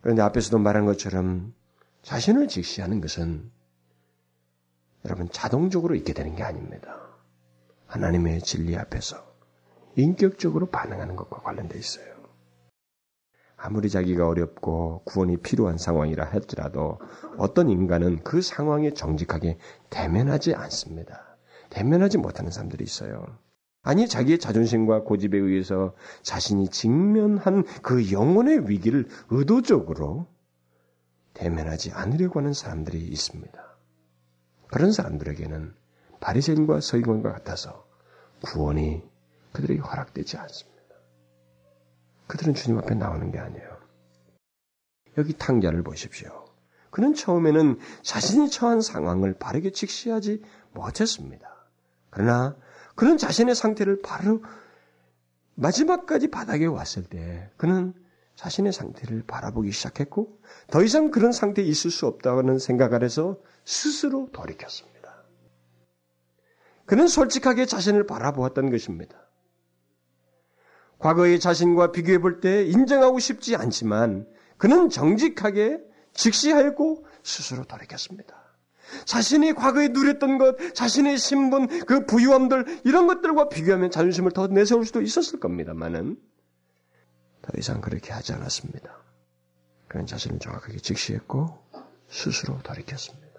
[0.01, 1.55] 그런데 앞에서도 말한 것처럼
[2.03, 3.49] 자신을 직시하는 것은
[5.05, 6.97] 여러분 자동적으로 있게 되는 게 아닙니다.
[7.87, 9.25] 하나님의 진리 앞에서
[9.95, 12.20] 인격적으로 반응하는 것과 관련돼 있어요.
[13.63, 16.99] 아무리 자기가 어렵고 구원이 필요한 상황이라 할지라도
[17.37, 19.59] 어떤 인간은 그 상황에 정직하게
[19.91, 21.37] 대면하지 않습니다.
[21.69, 23.27] 대면하지 못하는 사람들이 있어요.
[23.83, 30.27] 아니 자기의 자존심과 고집에 의해서 자신이 직면한 그 영혼의 위기를 의도적으로
[31.35, 33.77] 대면하지 않으려고 하는 사람들이 있습니다.
[34.69, 35.75] 그런 사람들에게는
[36.21, 37.87] 바리새인과 서기관과 같아서
[38.43, 39.03] 구원이
[39.53, 40.80] 그들에게 허락되지 않습니다.
[42.31, 43.77] 그들은 주님 앞에 나오는 게 아니에요.
[45.19, 46.45] 여기 탕자를 보십시오.
[46.91, 50.41] 그는 처음에는 자신이 처한 상황을 바르게 직시하지
[50.73, 51.49] 못했습니다.
[52.09, 52.57] 그러나
[52.95, 54.45] 그는 자신의 상태를 바로
[55.57, 57.95] 마지막까지 바닥에 왔을 때 그는
[58.37, 60.41] 자신의 상태를 바라보기 시작했고
[60.71, 65.25] 더 이상 그런 상태에 있을 수 없다는 생각 아래서 스스로 돌이켰습니다.
[66.87, 69.30] 그는 솔직하게 자신을 바라보았던 것입니다.
[71.01, 75.81] 과거의 자신과 비교해 볼 때 인정하고 싶지 않지만 그는 정직하게
[76.15, 78.37] 직시하였고 스스로 돌이켰습니다.
[79.05, 85.01] 자신이 과거에 누렸던 것, 자신의 신분, 그 부유함들 이런 것들과 비교하면 자존심을 더 내세울 수도
[85.01, 86.17] 있었을 겁니다만은
[87.43, 88.91] 더 이상 그렇게 하지 않았습니다.
[89.89, 91.59] 그는 자신을 정확하게 직시했고
[92.09, 93.30] 스스로 돌이켰습니다.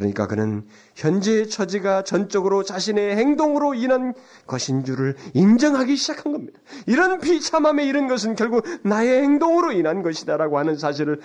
[0.00, 4.14] 그러니까 그는 현재의 처지가 전적으로 자신의 행동으로 인한
[4.46, 6.58] 것인 줄을 인정하기 시작한 겁니다.
[6.86, 11.20] 이런 비참함에 이른 것은 결국 나의 행동으로 인한 것이다라고 하는 사실을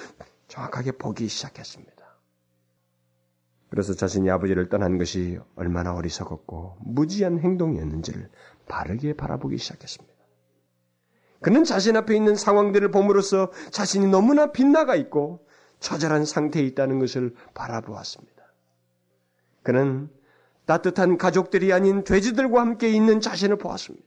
[0.50, 1.96] 정확하게 보기 시작했습니다.
[3.70, 8.30] 그래서 자신이 아버지를 떠난 것이 얼마나 어리석었고 무지한 행동이었는지를
[8.68, 10.14] 바르게 바라보기 시작했습니다.
[11.42, 15.48] 그는 자신 앞에 있는 상황들을 봄으로써 자신이 너무나 빗나가 있고
[15.80, 18.35] 처절한 상태에 있다는 것을 바라보았습니다.
[19.66, 20.10] 그는
[20.66, 24.06] 따뜻한 가족들이 아닌 돼지들과 함께 있는 자신을 보았습니다.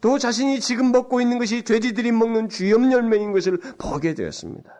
[0.00, 4.70] 또 자신이 지금 먹고 있는 것이 돼지들이 먹는 쥐염 열매인 것을 보게 되었습니다.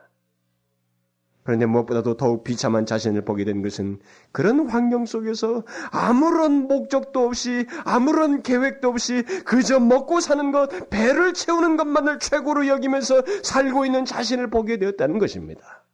[1.43, 3.99] 그런데 무엇보다도 더욱 비참한 자신을 보게 된 것은
[4.31, 11.77] 그런 환경 속에서 아무런 목적도 없이 아무런 계획도 없이 그저 먹고 사는 것, 배를 채우는
[11.77, 15.86] 것만을 최고로 여기면서 살고 있는 자신을 보게 되었다는 것입니다.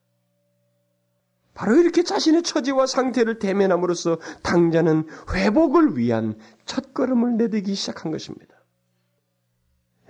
[1.55, 8.55] 바로 이렇게 자신의 처지와 상태를 대면함으로써 당자는 회복을 위한 첫걸음을 내딛기 시작한 것입니다.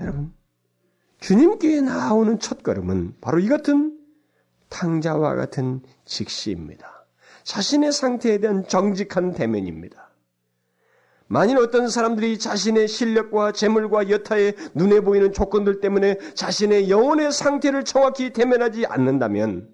[0.00, 0.33] 여러분,
[1.18, 3.98] 주님께 나오는 첫걸음은 바로 이 같은
[4.68, 7.07] 탕자와 같은 직시입니다.
[7.44, 10.11] 자신의 상태에 대한 정직한 대면입니다.
[11.26, 18.33] 만일 어떤 사람들이 자신의 실력과 재물과 여타의 눈에 보이는 조건들 때문에 자신의 영혼의 상태를 정확히
[18.33, 19.68] 대면하지 않는다면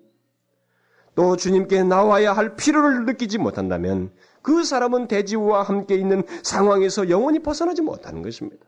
[1.18, 7.82] 또 주님께 나와야 할 필요를 느끼지 못한다면 그 사람은 대지와 함께 있는 상황에서 영원히 벗어나지
[7.82, 8.64] 못하는 것입니다.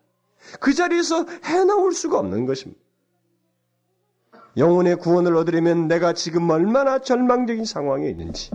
[0.59, 2.83] 그 자리에서 해나올 수가 없는 것입니다.
[4.57, 8.51] 영혼의 구원을 얻으려면 내가 지금 얼마나 절망적인 상황에 있는지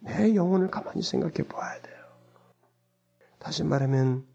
[0.00, 1.96] 내 영혼을 가만히 생각해 봐야 돼요.
[3.38, 4.26] 다시 말하면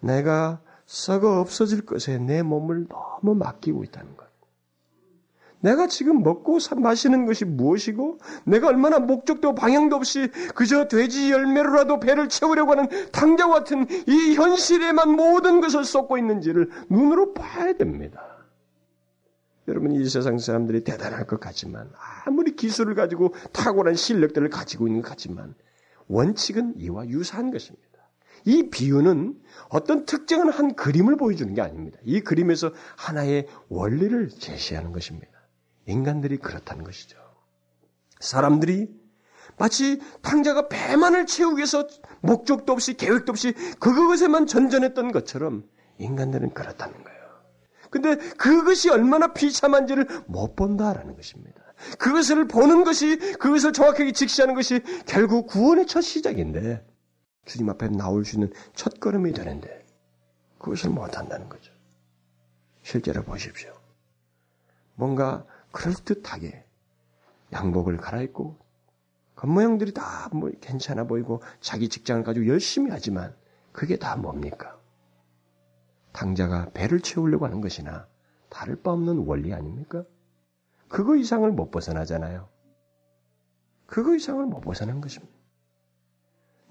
[0.00, 4.29] 내가 썩어 없어질 것에 내 몸을 너무 맡기고 있다는 것.
[5.60, 12.28] 내가 지금 먹고 마시는 것이 무엇이고 내가 얼마나 목적도 방향도 없이 그저 돼지 열매로라도 배를
[12.28, 18.22] 채우려고 하는 당자와 같은 이 현실에만 모든 것을 쏟고 있는지를 눈으로 봐야 됩니다.
[19.68, 21.90] 여러분 이 세상 사람들이 대단할 것 같지만
[22.24, 25.54] 아무리 기술을 가지고 탁월한 실력들을 가지고 있는 것 같지만
[26.08, 27.88] 원칙은 이와 유사한 것입니다.
[28.46, 31.98] 이 비유는 어떤 특정한 한 그림을 보여주는 게 아닙니다.
[32.04, 35.39] 이 그림에서 하나의 원리를 제시하는 것입니다.
[35.86, 37.18] 인간들이 그렇다는 것이죠.
[38.20, 38.88] 사람들이
[39.56, 41.86] 마치 탕자가 배만을 채우기 위해서
[42.20, 47.20] 목적도 없이 계획도 없이 그것에만 전전했던 것처럼 인간들은 그렇다는 거예요.
[47.90, 51.60] 근데 그것이 얼마나 비참한지를 못 본다라는 것입니다.
[51.98, 56.86] 그것을 보는 것이 그것을 정확하게 직시하는 것이 결국 구원의 첫 시작인데
[57.46, 59.84] 주님 앞에 나올 수 있는 첫 걸음이 되는데
[60.58, 61.72] 그것을 못 한다는 거죠.
[62.82, 63.72] 실제로 보십시오.
[64.94, 66.64] 뭔가 그럴듯하게
[67.52, 68.58] 양복을 갈아입고
[69.36, 73.34] 겉모양들이 다 뭐 괜찮아 보이고 자기 직장을 가지고 열심히 하지만
[73.72, 74.78] 그게 다 뭡니까?
[76.12, 78.06] 탕자가 배를 채우려고 하는 것이나
[78.48, 80.04] 다를 바 없는 원리 아닙니까?
[80.88, 82.48] 그거 이상을 못 벗어나잖아요.
[83.86, 85.32] 그거 이상을 못 벗어난 것입니다.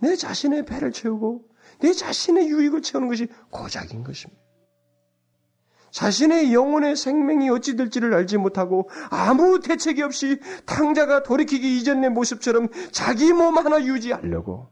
[0.02, 4.42] 내 자신의 배를 채우고 내 자신의 유익을 채우는 것이 고작인 것입니다.
[5.92, 13.34] 자신의 영혼의 생명이 어찌 될지를 알지 못하고 아무 대책이 없이 탕자가 돌이키기 이전의 모습처럼 자기
[13.34, 14.70] 몸 하나 유지하려고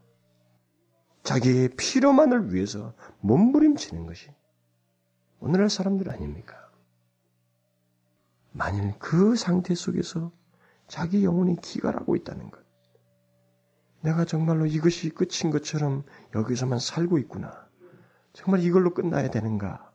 [1.23, 4.29] 자기의 피로만을 위해서 몸부림치는 것이
[5.39, 6.55] 오늘날 사람들 아닙니까?
[8.51, 10.31] 만일 그 상태 속에서
[10.87, 12.65] 자기 영혼이 기갈하고 있다는 것.
[14.01, 16.03] 내가 정말로 이것이 끝인 것처럼
[16.33, 17.67] 여기서만 살고 있구나.
[18.33, 19.86] 정말 이걸로 끝나야 되는가?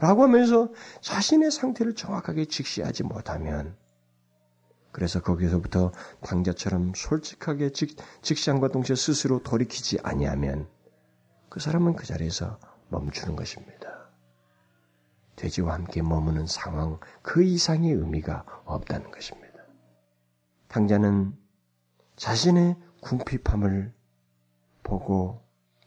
[0.00, 0.70] 라고 하면서
[1.02, 3.76] 자신의 상태를 정확하게 직시하지 못하면
[4.92, 10.68] 그래서 거기서부터 당자처럼 솔직하게 직, 직시함과 동시에 스스로 돌이키지 아니하면
[11.48, 12.58] 그 사람은 그 자리에서
[12.88, 14.10] 멈추는 것입니다.
[15.36, 19.50] 돼지와 함께 머무는 상황 그 이상의 의미가 없다는 것입니다.
[20.68, 21.36] 당자는
[22.16, 23.94] 자신의 궁핍함을
[24.82, 25.42] 보고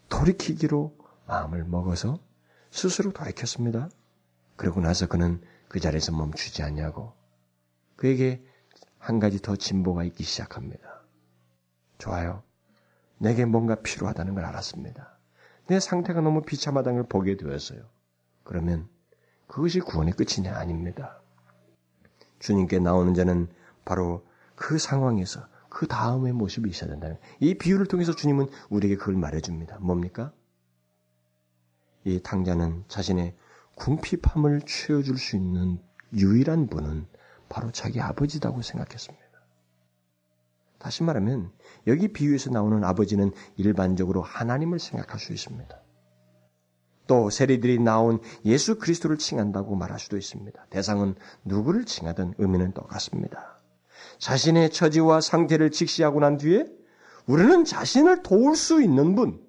[0.10, 0.98] 돌이키기로
[1.28, 2.20] 마음을 먹어서
[2.72, 3.90] 스스로 돌이켰습니다.
[4.56, 7.14] 그러고 나서 그는 그 자리에서 멈추지 않냐고
[7.96, 8.44] 그에게
[8.98, 11.04] 한 가지 더 진보가 있기 시작합니다.
[11.98, 12.44] 좋아요.
[13.18, 15.18] 내게 뭔가 필요하다는 걸 알았습니다.
[15.68, 17.82] 내 상태가 너무 비참하다는 걸 보게 되었어요.
[18.44, 18.90] 그러면
[19.48, 21.22] 그것이 구원의 끝이냐 아닙니다.
[22.40, 23.48] 주님께 나오는 자는
[23.86, 29.80] 바로 그 상황에서 그 다음의 모습이 있어야 된다는 이 비유를 통해서 주님은 우리에게 그걸 말해줍니다.
[29.80, 30.34] 뭡니까?
[32.04, 33.36] 이 탕자는 자신의
[33.76, 35.80] 궁핍함을 채워줄 수 있는
[36.14, 37.08] 유일한 분은
[37.50, 39.24] 바로 자기 아버지라고 생각했습니다.
[40.80, 41.52] 다시 말하면
[41.88, 45.82] 여기 비유에서 나오는 아버지는 일반적으로 하나님을 생각할 수 있습니다.
[47.08, 50.66] 또 세리들이 나온 예수 그리스도를 칭한다고 말할 수도 있습니다.
[50.70, 53.60] 대상은 누구를 칭하든 의미는 똑같습니다.
[54.20, 56.66] 자신의 처지와 상태를 직시하고 난 뒤에
[57.26, 59.43] 우리는 자신을 도울 수 있는 분,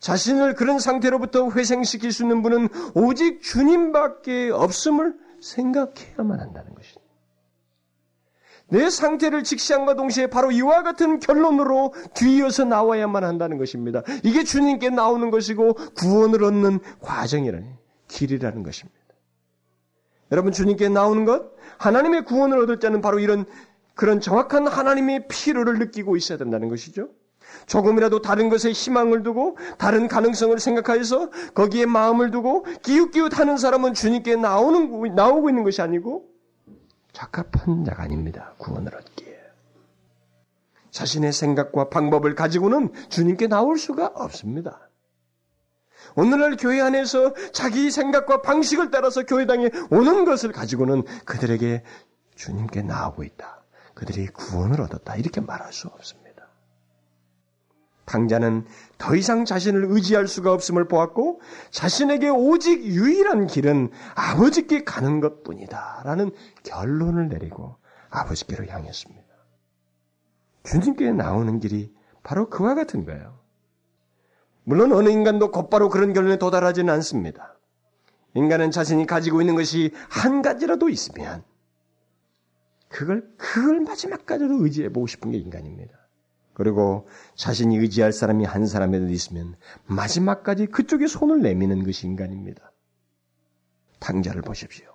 [0.00, 7.00] 자신을 그런 상태로부터 회생시킬 수 있는 분은 오직 주님밖에 없음을 생각해야만 한다는 것입니다.
[8.68, 14.02] 내 상태를 직시함과 동시에 바로 이와 같은 결론으로 뒤이어서 나와야만 한다는 것입니다.
[14.22, 17.76] 이게 주님께 나오는 것이고 구원을 얻는 과정이라는
[18.08, 18.98] 길이라는 것입니다.
[20.32, 23.44] 여러분 주님께 나오는 것 하나님의 구원을 얻을 자는 바로 이런
[23.94, 27.08] 그런 정확한 하나님의 필요를 느끼고 있어야 된다는 것이죠.
[27.66, 35.14] 조금이라도 다른 것에 희망을 두고 다른 가능성을 생각하여서 거기에 마음을 두고 기웃기웃하는 사람은 주님께 나오는
[35.14, 36.28] 나오고 있는 것이 아니고
[37.12, 38.54] 적합한 자가 아닙니다.
[38.58, 39.38] 구원을 얻기에
[40.90, 44.90] 자신의 생각과 방법을 가지고는 주님께 나올 수가 없습니다.
[46.16, 51.84] 오늘날 교회 안에서 자기 생각과 방식을 따라서 교회당에 오는 것을 가지고는 그들에게
[52.34, 53.62] 주님께 나오고 있다.
[53.94, 55.16] 그들이 구원을 얻었다.
[55.16, 56.19] 이렇게 말할 수 없습니다.
[58.10, 58.66] 당자는
[58.98, 66.02] 더 이상 자신을 의지할 수가 없음을 보았고 자신에게 오직 유일한 길은 아버지께 가는 것 뿐이다.
[66.04, 66.32] 라는
[66.64, 67.76] 결론을 내리고
[68.10, 69.28] 아버지께로 향했습니다.
[70.64, 73.38] 주님께 나오는 길이 바로 그와 같은 거예요.
[74.64, 77.56] 물론 어느 인간도 곧바로 그런 결론에 도달하지는 않습니다.
[78.34, 81.44] 인간은 자신이 가지고 있는 것이 한 가지라도 있으면
[82.88, 85.99] 그걸 그걸 마지막까지도 의지해 보고 싶은 게 인간입니다.
[86.60, 92.70] 그리고 자신이 의지할 사람이 한 사람이라도 있으면 마지막까지 그쪽에 손을 내미는 것이 인간입니다.
[93.98, 94.94] 당자를 보십시오.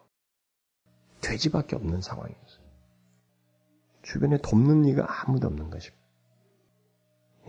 [1.21, 2.65] 돼지밖에 없는 상황이었어요.
[4.03, 6.05] 주변에 돕는 이가 아무도 없는 것입니다.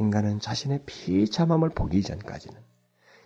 [0.00, 2.58] 인간은 자신의 비참함을 보기 전까지는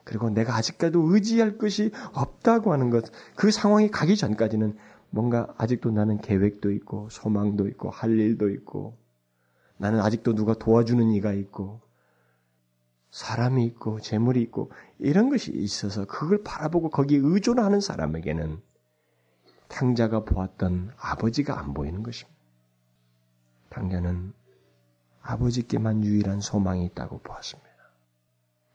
[0.02, 3.04] 그리고 내가 아직까지도 의지할 것이 없다고 하는 것,
[3.36, 4.76] 그 상황이 가기 전까지는
[5.10, 8.99] 뭔가 아직도 나는 계획도 있고 소망도 있고 할 일도 있고
[9.80, 11.80] 나는 아직도 누가 도와주는 이가 있고
[13.10, 18.60] 사람이 있고 재물이 있고 이런 것이 있어서 그걸 바라보고 거기에 의존하는 사람에게는
[19.68, 22.38] 탕자가 보았던 아버지가 안 보이는 것입니다.
[23.70, 24.34] 탕자는
[25.22, 27.70] 아버지께만 유일한 소망이 있다고 보았습니다.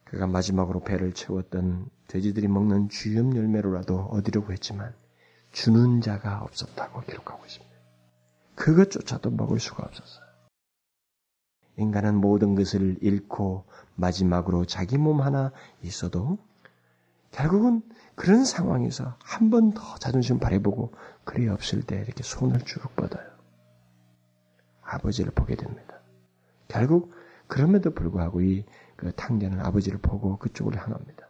[0.06, 4.92] 그가 마지막으로 배를 채웠던 돼지들이 먹는 주염 열매로라도 얻으려고 했지만
[5.52, 7.76] 주는 자가 없었다고 기록하고 있습니다.
[8.56, 10.25] 그것조차도 먹을 수가 없었어요.
[11.76, 13.64] 인간은 모든 것을 잃고
[13.96, 15.52] 마지막으로 자기 몸 하나
[15.82, 16.38] 있어도
[17.30, 17.82] 결국은
[18.14, 20.92] 그런 상황에서 한 번 더 자존심 발휘보고
[21.24, 23.26] 그리 없을 때 이렇게 손을 쭉 뻗어요.
[24.82, 26.00] 아버지를 보게 됩니다.
[26.68, 27.12] 결국
[27.48, 28.64] 그럼에도 불구하고 이
[28.96, 31.28] 그 탕자는 아버지를 보고 그쪽으로 향합니다.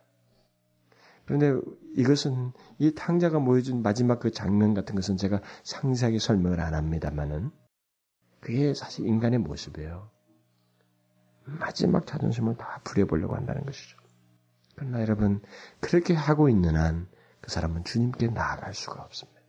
[1.25, 1.61] 그런데
[1.97, 7.51] 이것은 이 탕자가 모여준 마지막 그 장면 같은 것은 제가 상세하게 설명을 안 합니다만은
[8.41, 10.09] 그게 사실 인간의 모습이에요.
[11.47, 13.99] 마지막 자존심을 다 부려보려고 한다는 것이죠.
[14.75, 15.41] 그러나 여러분
[15.81, 17.09] 그렇게 하고 있는 한
[17.47, 19.41] 그 사람은 주님께 나아갈 수가 없습니다.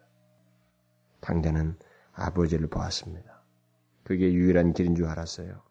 [1.20, 1.76] 당자는
[2.14, 3.42] 아버지를 보았습니다.
[4.04, 5.64] 그게 유일한 길인 줄 알았어요.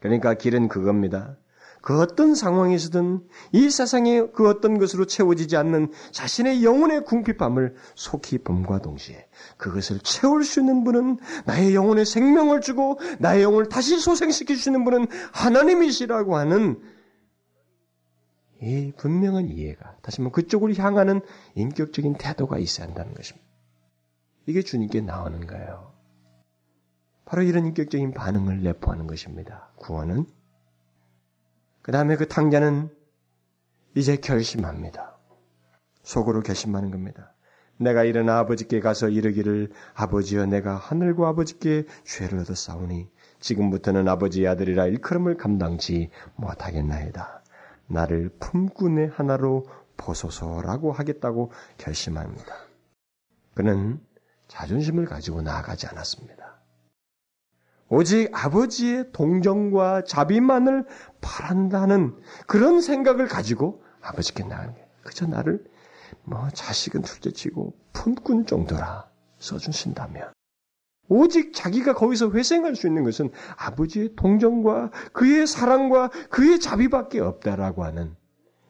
[0.00, 1.38] 그러니까 길은 그겁니다.
[1.84, 8.78] 그 어떤 상황에서든 이 세상의 그 어떤 것으로 채워지지 않는 자신의 영혼의 궁핍함을 속히 범과
[8.78, 9.28] 동시에
[9.58, 14.82] 그것을 채울 수 있는 분은 나의 영혼의 생명을 주고 나의 영혼을 다시 소생시킬 수 있는
[14.84, 16.80] 분은 하나님이시라고 하는
[18.62, 21.20] 이 분명한 이해가 다시 한번 그쪽을 향하는
[21.54, 23.46] 인격적인 태도가 있어야 한다는 것입니다.
[24.46, 25.92] 이게 주님께 나오는 거예요.
[27.26, 29.70] 바로 이런 인격적인 반응을 내포하는 것입니다.
[29.76, 30.24] 구원은.
[31.84, 32.88] 그 다음에 그 탕자는
[33.94, 35.18] 이제 결심합니다.
[36.02, 37.34] 속으로 결심하는 겁니다.
[37.76, 43.10] 내가 일어나 아버지께 가서 이르기를 아버지여 내가 하늘과 아버지께 죄를 얻었사오니
[43.40, 47.42] 지금부터는 아버지의 아들이라 일컬음을 감당치 못하겠나이다.
[47.88, 49.66] 나를 품꾼의 하나로
[49.98, 52.54] 보소서라고 하겠다고 결심합니다.
[53.52, 54.00] 그는
[54.48, 56.43] 자존심을 가지고 나아가지 않았습니다.
[57.94, 60.84] 오직 아버지의 동정과 자비만을
[61.20, 65.64] 바란다는 그런 생각을 가지고 아버지께 나가는 게 그저 나를
[66.24, 70.32] 뭐 자식은 둘째치고 품꾼 정도라 써주신다면
[71.08, 78.16] 오직 자기가 거기서 회생할 수 있는 것은 아버지의 동정과 그의 사랑과 그의 자비밖에 없다라고 하는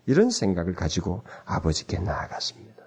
[0.05, 2.85] 이런 생각을 가지고 아버지께 나아갔습니다.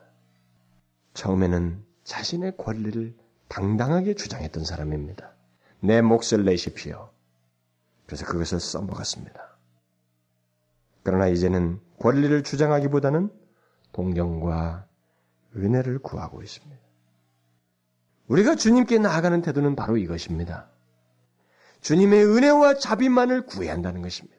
[1.16, 3.16] 처음에는 자신의 권리를
[3.48, 5.37] 당당하게 주장했던 사람입니다.
[5.80, 7.10] 내 몫을 내십시오.
[8.06, 9.58] 그래서 그것을 써먹었습니다.
[11.04, 13.32] 그러나 이제는 권리를 주장하기보다는
[13.94, 14.86] 동정과
[15.56, 16.78] 은혜를 구하고 있습니다.
[18.28, 20.70] 우리가 주님께 나아가는 태도는 바로 이것입니다.
[21.82, 24.38] 주님의 은혜와 자비만을 구해야 한다는 것입니다.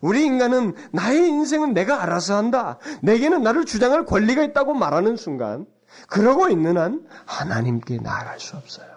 [0.00, 2.78] 우리 인간은 나의 인생은 내가 알아서 한다.
[3.02, 5.66] 내게는 나를 주장할 권리가 있다고 말하는 순간,
[6.08, 8.91] 그러고 있는 한 하나님께 나아갈 수 없어요.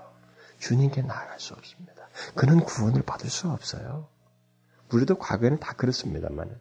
[0.66, 2.10] 주님께 나아갈 수 없습니다.
[2.34, 4.08] 그는 구원을 받을 수 없어요.
[4.92, 6.60] 우리도 과거에는 다 그렇습니다만,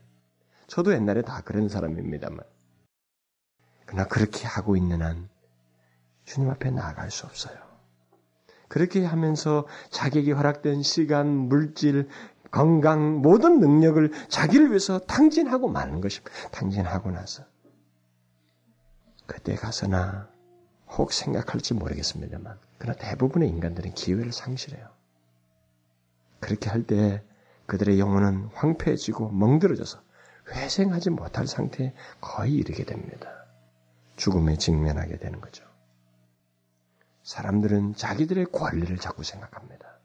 [0.67, 2.41] 저도 옛날에 다 그런 사람입니다만,
[3.87, 5.31] 그러나 그렇게 하고 있는 한
[6.27, 7.57] 주님 앞에 나아갈 수 없어요.
[8.69, 12.11] 그렇게 하면서 자기에게 허락된 시간, 물질,
[12.51, 16.51] 건강, 모든 능력을 자기를 위해서 탕진하고 마는 것입니다.
[16.51, 17.45] 탕진하고 나서.
[19.25, 20.34] 그때 가서나
[20.89, 24.89] 혹 생각할지 모르겠습니다만, 그러나 대부분의 인간들은 기회를 상실해요.
[26.41, 27.23] 그렇게 할 때
[27.67, 29.99] 그들의 영혼은 황폐해지고 멍들어져서
[30.51, 33.31] 회생하지 못할 상태에 거의 이르게 됩니다.
[34.17, 35.65] 죽음에 직면하게 되는 거죠.
[37.23, 39.99] 사람들은 자기들의 권리를 자꾸 생각합니다.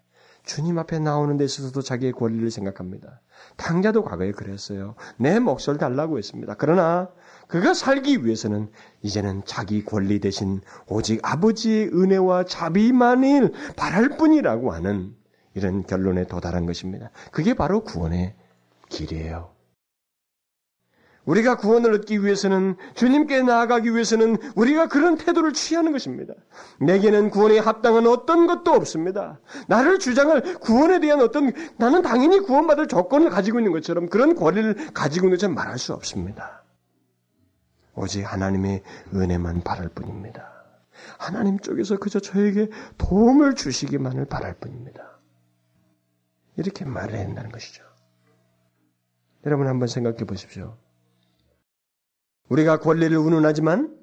[0.43, 3.19] 주님 앞에 나오는 데 있어서도 자기의 권리를 생각합니다.
[3.57, 4.95] 당자도 과거에 그랬어요.
[5.17, 6.55] 내 몫을 달라고 했습니다.
[6.57, 7.09] 그러나
[7.49, 8.69] 그가 살기 위해서는
[9.01, 15.15] 이제는 자기 권리 대신 오직 아버지의 은혜와 자비만을 바랄 뿐이라고 하는
[15.55, 17.09] 이런 결론에 도달한 것입니다.
[17.31, 18.35] 그게 바로 구원의
[18.89, 19.49] 길이에요.
[21.25, 26.35] 우리가 구원을 얻기 위해서는 주님께 나아가기 위해서는 우리가 그런 태도를 취하는 것입니다.
[26.79, 29.39] 내게는 구원에 합당한 어떤 것도 없습니다.
[29.67, 35.25] 나를 주장할 구원에 대한 어떤 나는 당연히 구원받을 조건을 가지고 있는 것처럼 그런 권리를 가지고
[35.25, 36.63] 있는 것처럼 말할 수 없습니다.
[37.99, 38.81] 오직 하나님의
[39.13, 40.49] 은혜만 바랄 뿐입니다.
[41.17, 45.19] 하나님 쪽에서 그저 저에게 도움을 주시기만을 바랄 뿐입니다.
[46.55, 47.83] 이렇게 말을 한다는 것이죠.
[49.45, 50.77] 여러분 한번 생각해 보십시오.
[52.47, 53.97] 우리가 권리를 운운하지만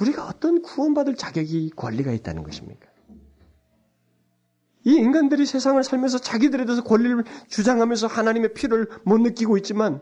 [0.00, 2.88] 우리가 어떤 구원받을 자격이 권리가 있다는 것입니까?
[4.84, 10.00] 이 인간들이 세상을 살면서 자기들에 대해서 권리를 주장하면서 하나님의 피를 못 느끼고 있지만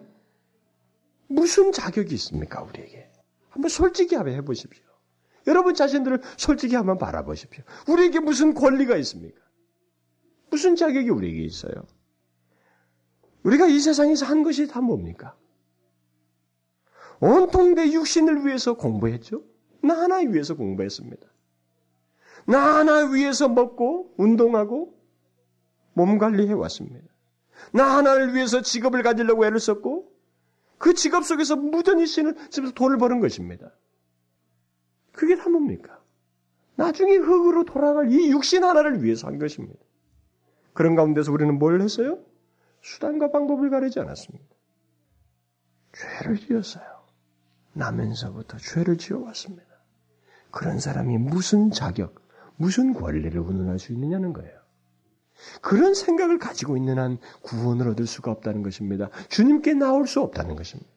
[1.28, 3.10] 무슨 자격이 있습니까, 우리에게?
[3.50, 4.84] 한번 솔직히 한번 해보십시오.
[5.46, 7.64] 여러분 자신들을 솔직히 한번 바라보십시오.
[7.88, 9.40] 우리에게 무슨 권리가 있습니까?
[10.50, 11.74] 무슨 자격이 우리에게 있어요?
[13.42, 15.36] 우리가 이 세상에서 한 것이 다 뭡니까?
[17.20, 19.42] 온통 내 육신을 위해서 공부했죠.
[19.82, 21.26] 나 하나 위해서 공부했습니다.
[22.48, 24.94] 나 하나 위해서 먹고 운동하고
[25.94, 27.06] 몸 관리해 왔습니다.
[27.72, 30.12] 나 하나를 위해서 직업을 가지려고 애를 썼고
[30.78, 33.72] 그 직업 속에서 무전히 신을 집에서 돈을 버는 것입니다.
[35.12, 36.00] 그게 다 뭡니까?
[36.76, 39.80] 나중에 흙으로 돌아갈 이 육신 하나를 위해서 한 것입니다.
[40.74, 42.18] 그런 가운데서 우리는 뭘 했어요?
[42.82, 44.44] 수단과 방법을 가리지 않았습니다.
[45.94, 46.84] 죄를 지었어요.
[47.72, 49.66] 나면서부터 죄를 지어왔습니다.
[50.50, 52.14] 그런 사람이 무슨 자격,
[52.56, 54.55] 무슨 권리를 운운할 수 있느냐는 거예요.
[55.60, 59.10] 그런 생각을 가지고 있는 한 구원을 얻을 수가 없다는 것입니다.
[59.28, 60.90] 주님께 나올 수 없다는 것입니다.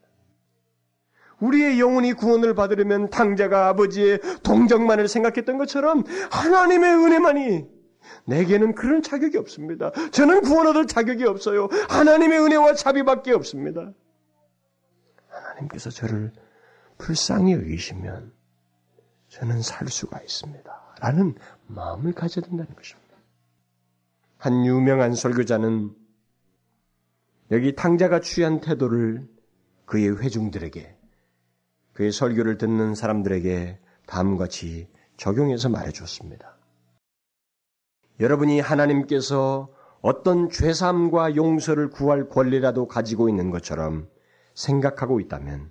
[1.40, 7.80] 우리의 영혼이 구원을 받으려면 당자가 아버지의 동정만을 생각했던 것처럼 하나님의 은혜만이
[8.26, 9.92] 내게는 그런 자격이 없습니다.
[10.12, 11.70] 저는 구원 얻을 자격이 없어요.
[11.90, 13.92] 하나님의 은혜와 자비밖에 없습니다.
[15.28, 16.32] 하나님께서 저를
[16.98, 18.34] 불쌍히 여기시면
[19.30, 20.96] 저는 살 수가 있습니다.
[21.02, 21.36] 라는
[21.68, 22.99] 마음을 가져야 된다는 것입니다.
[24.40, 25.94] 한 유명한 설교자는
[27.52, 29.28] 여기 탕자가 취한 태도를
[29.86, 30.96] 그의 회중들에게
[31.92, 34.88] 그의 설교를 듣는 사람들에게 다음과 같이
[35.18, 36.56] 적용해서 말해 주었습니다.
[38.22, 44.08] 여러분이 하나님께서 어떤 죄삼과 용서를 구할 권리라도 가지고 있는 것처럼
[44.54, 45.70] 생각하고 있다면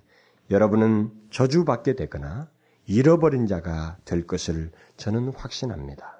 [0.51, 2.51] 여러분은 저주받게 되거나
[2.85, 6.18] 잃어버린 자가 될 것을 저는 확신합니다.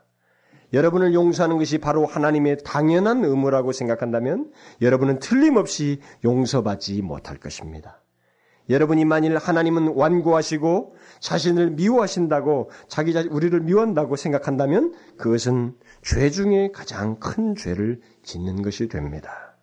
[0.73, 4.51] 여러분을 용서하는 것이 바로 하나님의 당연한 의무라고 생각한다면
[4.81, 8.01] 여러분은 틀림없이 용서받지 못할 것입니다.
[8.69, 17.19] 여러분이 만일 하나님은 완고하시고 자신을 미워하신다고 자기 자 우리를 미워한다고 생각한다면 그것은 죄 중에 가장
[17.19, 19.57] 큰 죄를 짓는 것이 됩니다.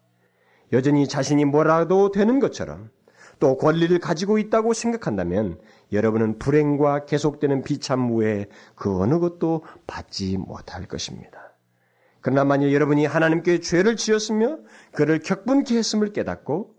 [0.72, 2.90] 여전히 자신이 뭐라도 되는 것처럼
[3.38, 5.58] 또 권리를 가지고 있다고 생각한다면
[5.92, 11.52] 여러분은 불행과 계속되는 비참 후에 그 어느 것도 받지 못할 것입니다.
[12.20, 14.58] 그러나 만일 여러분이 하나님께 죄를 지었으며
[14.92, 16.74] 그를 격분케 했음을 깨닫고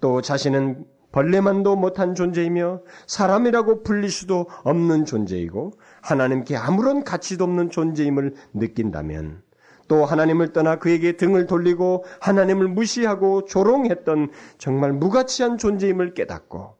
[0.00, 5.72] 또 자신은 벌레만도 못한 존재이며 사람이라고 불릴 수도 없는 존재이고
[6.02, 9.42] 하나님께 아무런 가치도 없는 존재임을 느낀다면
[9.90, 16.76] 또 하나님을 떠나 그에게 등을 돌리고 하나님을 무시하고 조롱했던 정말 무가치한 존재임을 깨닫고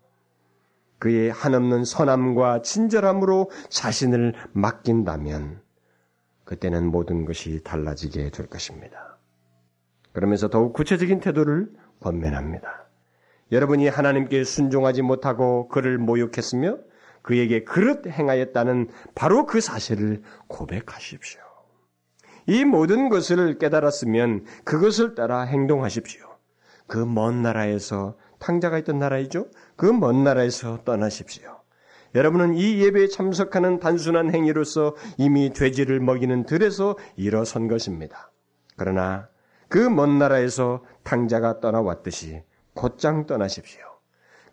[1.00, 5.60] 그의 한없는 선함과 친절함으로 자신을 맡긴다면
[6.44, 9.18] 그때는 모든 것이 달라지게 될 것입니다.
[10.12, 12.86] 그러면서 더욱 구체적인 태도를 권면합니다.
[13.50, 16.78] 여러분이 하나님께 순종하지 못하고 그를 모욕했으며
[17.22, 21.49] 그에게 그릇 행하였다는 바로 그 사실을 고백하십시오.
[22.50, 26.26] 이 모든 것을 깨달았으면 그것을 따라 행동하십시오.
[26.88, 29.46] 그 먼 나라에서 탕자가 있던 나라이죠.
[29.76, 31.60] 그 먼 나라에서 떠나십시오.
[32.16, 38.32] 여러분은 이 예배에 참석하는 단순한 행위로서 이미 돼지를 먹이는 들에서 일어선 것입니다.
[38.76, 39.28] 그러나
[39.68, 42.42] 그 먼 나라에서 탕자가 떠나왔듯이
[42.74, 43.82] 곧장 떠나십시오.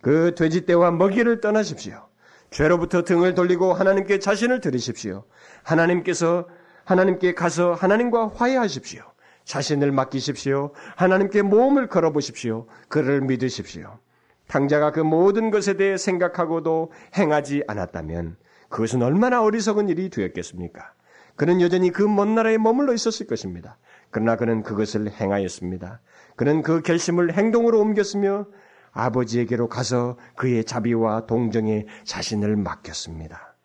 [0.02, 2.06] 그 돼지떼와 먹이를 떠나십시오.
[2.52, 5.26] 죄로부터 등을 돌리고 하나님께 자신을 들이십시오.
[5.64, 6.48] 하나님께서
[6.88, 9.02] 하나님께 가서 하나님과 화해하십시오.
[9.44, 10.72] 자신을 맡기십시오.
[10.96, 12.66] 하나님께 모험을 걸어보십시오.
[12.88, 14.00] 그를 믿으십시오.
[14.48, 18.38] 탕자가 그 모든 것에 대해 생각하고도 행하지 않았다면
[18.70, 20.94] 그것은 얼마나 어리석은 일이 되었겠습니까?
[21.36, 23.78] 그는 여전히 그 먼 나라에 머물러 있었을 것입니다.
[24.10, 26.00] 그러나 그는 그것을 행하였습니다.
[26.38, 28.48] 그는 그 결심을 행동으로 옮겼으며
[28.94, 33.56] 아버지에게로 가서 그의 자비와 동정에 자신을 맡겼습니다.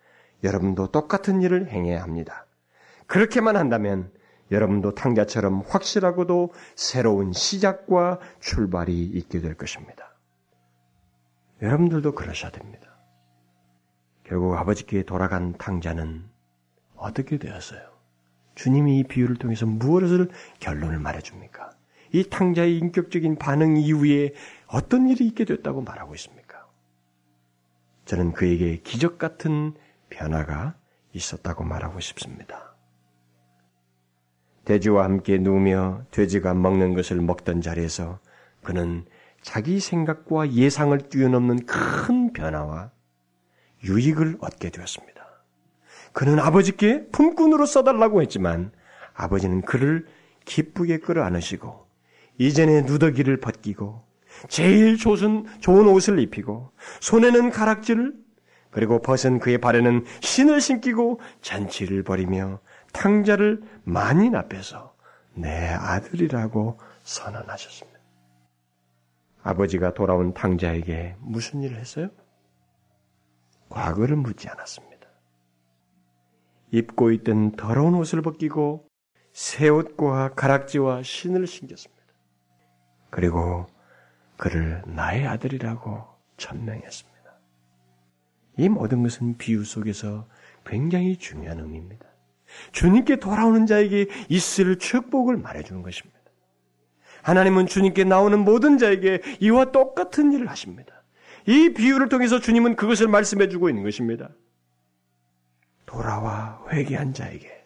[0.43, 2.47] 여러분도 똑같은 일을 행해야 합니다.
[3.07, 4.11] 그렇게만 한다면
[4.51, 10.15] 여러분도 탕자처럼 확실하고도 새로운 시작과 출발이 있게 될 것입니다.
[11.63, 12.99] 여러분들도 그러셔야 됩니다.
[14.25, 16.25] 결국 아버지께 돌아간 탕자는
[16.97, 17.81] 어떻게 되었어요?
[18.55, 20.31] 주님이 이 비유를 통해서 무엇을
[20.61, 21.71] 결론을 말해줍니까?
[22.13, 24.35] 이 탕자의 인격적인 반응 이후에
[24.67, 26.67] 어떤 일이 있게 됐다고 말하고 있습니까?
[28.05, 29.75] 저는 그에게 기적 같은
[30.11, 30.77] 변화가
[31.13, 32.72] 있었다고 말하고 싶습니다.
[34.65, 38.19] 돼지와 함께 누우며 돼지가 먹는 것을 먹던 자리에서
[38.63, 39.05] 그는
[39.41, 42.91] 자기 생각과 예상을 뛰어넘는 큰 변화와
[43.85, 45.23] 유익을 얻게 되었습니다.
[46.13, 48.71] 그는 아버지께 품꾼으로 써달라고 했지만
[49.15, 50.07] 아버지는 그를
[50.45, 51.87] 기쁘게 끌어안으시고
[52.39, 54.03] 이전에 누더기를 벗기고
[54.49, 58.15] 제일 좋은, 좋은 옷을 입히고 손에는 가락지를
[58.71, 62.61] 그리고 벗은 그의 발에는 신을 신기고 잔치를 벌이며
[62.93, 64.95] 탕자를 만인 앞에서
[65.35, 67.99] 내 아들이라고 선언하셨습니다.
[69.43, 72.11] 아버지가 돌아온 탕자에게 무슨 일을 했어요?
[73.69, 75.09] 과거를 묻지 않았습니다.
[76.71, 78.89] 입고 있던 더러운 옷을 벗기고
[79.33, 82.03] 새 옷과 가락지와 신을 신겼습니다.
[83.11, 83.67] 그리고
[84.37, 87.13] 그를 나의 아들이라고 천명했습니다.
[88.59, 90.27] 이 모든 것은 비유 속에서
[90.65, 92.12] 굉장히 중요한 의미입니다.
[92.73, 96.19] 주님께 돌아오는 자에게 있을 축복을 말해주는 것입니다.
[97.23, 101.03] 하나님은 주님께 나오는 모든 자에게 이와 똑같은 일을 하십니다.
[101.47, 104.31] 이 비유를 통해서 주님은 그것을 말씀해 주고 있는 것입니다.
[105.87, 107.65] 돌아와 회개한 자에게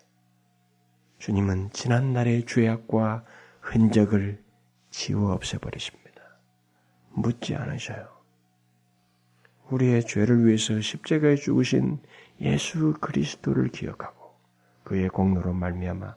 [1.18, 3.24] 주님은 지난날의 죄악과
[3.60, 4.42] 흔적을
[4.90, 6.22] 지워 없애버리십니다.
[7.10, 8.08] 묻지 않으셔요.
[9.70, 11.98] 우리의 죄를 위해서 십자가에 죽으신
[12.40, 14.15] 예수 그리스도를 기억하고
[14.86, 16.14] 그의 공로로 말미암아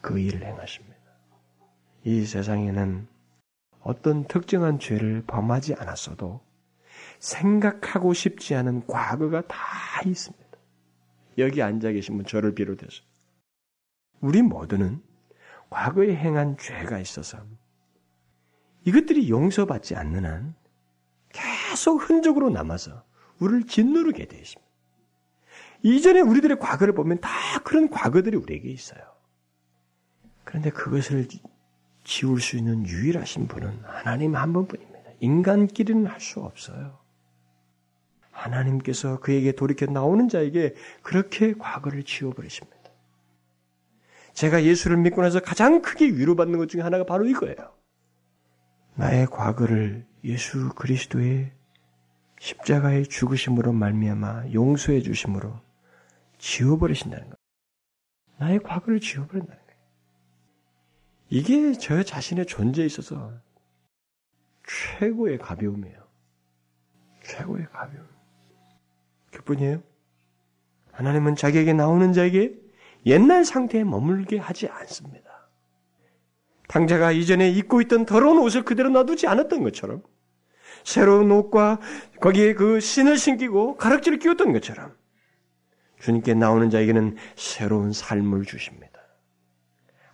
[0.00, 0.96] 그 일을 행하십니다.
[2.02, 3.06] 이 세상에는
[3.82, 6.40] 어떤 특정한 죄를 범하지 않았어도
[7.20, 9.56] 생각하고 싶지 않은 과거가 다
[10.04, 10.44] 있습니다.
[11.38, 13.02] 여기 앉아 계신 분 저를 비롯해서
[14.20, 15.00] 우리 모두는
[15.70, 17.38] 과거에 행한 죄가 있어서
[18.84, 20.54] 이것들이 용서받지 않는 한
[21.28, 23.04] 계속 흔적으로 남아서
[23.38, 24.69] 우리를 짓누르게 되어 있습니다.
[25.82, 27.30] 이전에 우리들의 과거를 보면 다
[27.64, 29.00] 그런 과거들이 우리에게 있어요.
[30.44, 31.26] 그런데 그것을
[32.04, 35.10] 지울 수 있는 유일하신 분은 하나님 한 분뿐입니다.
[35.20, 36.98] 인간끼리는 할 수 없어요.
[38.30, 42.78] 하나님께서 그에게 돌이켜 나오는 자에게 그렇게 과거를 지워버리십니다.
[44.32, 47.56] 제가 예수를 믿고 나서 가장 크게 위로받는 것 중에 하나가 바로 이거예요.
[48.94, 51.52] 나의 과거를 예수 그리스도의
[52.38, 55.60] 십자가의 죽으심으로 말미암아 용서해 주심으로
[56.40, 57.38] 지워버리신다는 것.
[58.38, 59.80] 나의 과거를 지워버린다는 거예요.
[61.28, 63.32] 이게 저 자신의 존재에 있어서
[64.66, 66.00] 최고의 가벼움이에요.
[67.22, 68.06] 최고의 가벼움.
[69.32, 69.82] 그뿐이에요.
[70.92, 72.58] 하나님은 자기에게 나오는 자에게
[73.06, 75.30] 옛날 상태에 머물게 하지 않습니다.
[76.68, 80.02] 탕자가 이전에 입고 있던 더러운 옷을 그대로 놔두지 않았던 것처럼
[80.84, 81.80] 새로운 옷과
[82.20, 84.99] 거기에 그 신을 신기고 가락지를 끼웠던 것처럼
[86.00, 89.00] 주님께 나오는 자에게는 새로운 삶을 주십니다.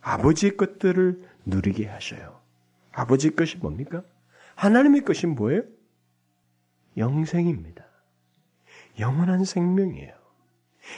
[0.01, 2.41] 아버지의 것들을 누리게 하셔요.
[2.93, 4.03] 아버지 것이 뭡니까?
[4.55, 5.63] 하나님의 것이 뭐예요?
[6.97, 7.85] 영생입니다.
[8.99, 10.15] 영원한 생명이에요.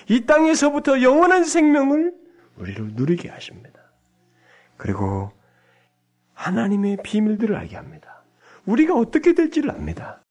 [0.08, 2.14] 이 땅에서부터 영원한 생명을
[2.56, 3.80] 우리로 누리게 하십니다.
[4.76, 5.32] 그리고
[6.34, 8.22] 하나님의 비밀들을 알게 합니다.
[8.66, 10.22] 우리가 어떻게 될지를 압니다.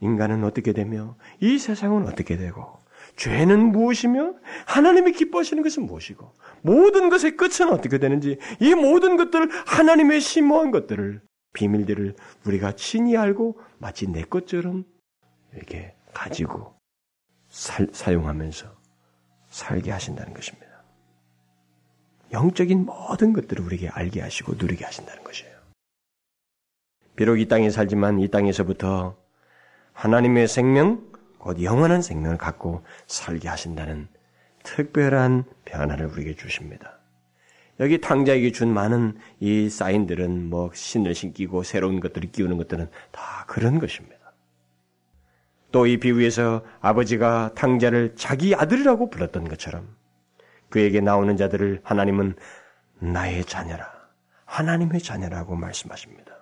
[0.00, 2.78] 인간은 어떻게 되며 이 세상은 어떻게 되고
[3.16, 4.34] 죄는 무엇이며
[4.66, 11.22] 하나님이 기뻐하시는 것은 무엇이고 모든 것의 끝은 어떻게 되는지 이 모든 것들을 하나님의 심오한 것들을
[11.52, 14.84] 비밀들을 우리가 친히 알고 마치 내 것처럼
[15.54, 16.74] 이렇게 가지고
[17.48, 18.66] 살, 사용하면서
[19.48, 20.66] 살게 하신다는 것입니다.
[22.32, 25.54] 영적인 모든 것들을 우리에게 알게 하시고 누리게 하신다는 것이에요.
[27.14, 29.16] 비록 이 땅에 살지만 이 땅에서부터
[29.92, 31.06] 하나님의 생명,
[31.44, 34.08] 곧 영원한 생명을 갖고 살게 하신다는
[34.62, 36.98] 특별한 변화를 우리에게 주십니다.
[37.80, 43.78] 여기 탕자에게 준 많은 이 사인들은 뭐 신을 신기고 새로운 것들을 끼우는 것들은 다 그런
[43.78, 44.16] 것입니다.
[45.70, 49.94] 또 이 비유에서 아버지가 탕자를 자기 아들이라고 불렀던 것처럼
[50.70, 52.36] 그에게 나오는 자들을 하나님은
[53.00, 53.92] 나의 자녀라,
[54.46, 56.32] 하나님의 자녀라고 말씀하십니다.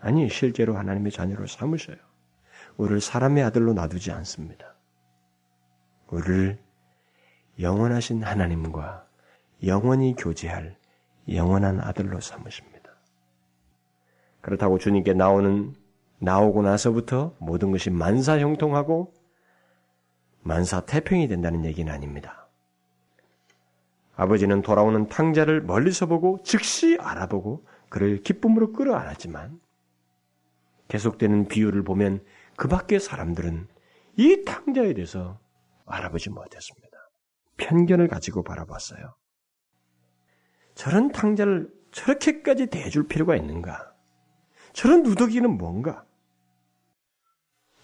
[0.00, 2.07] 아니, 실제로 하나님의 자녀로 삼으셔요.
[2.78, 4.74] 우리를 사람의 아들로 놔두지 않습니다.
[6.10, 6.58] 우리를
[7.60, 9.06] 영원하신 하나님과
[9.66, 10.78] 영원히 교제할
[11.28, 12.78] 영원한 아들로 삼으십니다.
[14.40, 15.74] 그렇다고 주님께 나오는
[16.20, 19.12] 나오고 나서부터 모든 것이 만사 형통하고
[20.42, 22.48] 만사 태평이 된다는 얘기는 아닙니다.
[24.14, 29.60] 아버지는 돌아오는 탕자를 멀리서 보고 즉시 알아보고 그를 기쁨으로 끌어안았지만
[30.88, 32.20] 계속되는 비유를 보면
[32.58, 33.68] 그 밖의 사람들은
[34.16, 35.38] 이 탕자에 대해서
[35.86, 36.98] 알아보지 못했습니다.
[37.56, 39.14] 편견을 가지고 바라봤어요.
[40.74, 43.94] 저런 탕자를 저렇게까지 대줄 필요가 있는가?
[44.72, 46.04] 저런 누더기는 뭔가?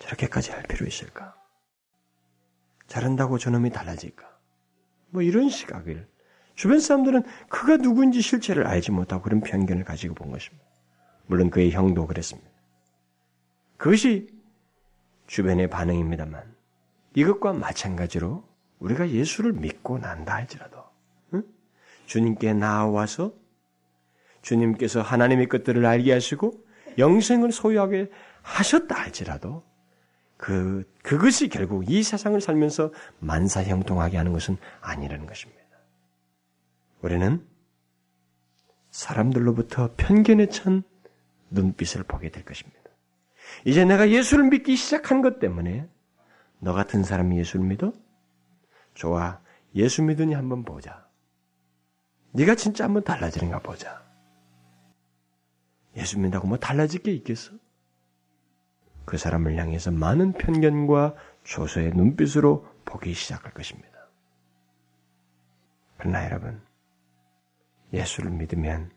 [0.00, 1.36] 저렇게까지 할 필요 있을까?
[2.88, 4.28] 잘한다고 저놈이 달라질까?
[5.10, 6.08] 뭐 이런 시각을
[6.56, 10.66] 주변 사람들은 그가 누구인지 실체를 알지 못하고 그런 편견을 가지고 본 것입니다.
[11.26, 12.50] 물론 그의 형도 그랬습니다.
[13.76, 14.33] 그것이
[15.26, 16.54] 주변의 반응입니다만
[17.14, 18.44] 이것과 마찬가지로
[18.78, 20.84] 우리가 예수를 믿고 난다 할지라도
[21.34, 21.44] 응?
[22.06, 23.32] 주님께 나와서
[24.42, 26.64] 주님께서 하나님의 것들을 알게 하시고
[26.98, 28.10] 영생을 소유하게
[28.42, 29.64] 하셨다 할지라도
[30.36, 35.62] 그 그것이 결국 이 세상을 살면서 만사형통하게 하는 것은 아니라는 것입니다.
[37.00, 37.46] 우리는
[38.90, 40.82] 사람들로부터 편견에 찬
[41.50, 42.83] 눈빛을 보게 될 것입니다.
[43.64, 45.88] 이제 내가 예수를 믿기 시작한 것 때문에
[46.58, 47.92] 너 같은 사람이 예수를 믿어?
[48.94, 49.40] 좋아.
[49.74, 51.06] 예수 믿으니 한번 보자.
[52.32, 54.02] 네가 진짜 한번 달라지는가 보자.
[55.96, 57.52] 예수 믿다고 뭐 달라질 게 있겠어?
[59.04, 63.90] 그 사람을 향해서 많은 편견과 조소의 눈빛으로 보기 시작할 것입니다.
[65.98, 66.60] 그러나 여러분,
[67.92, 68.90] 예수를 믿으면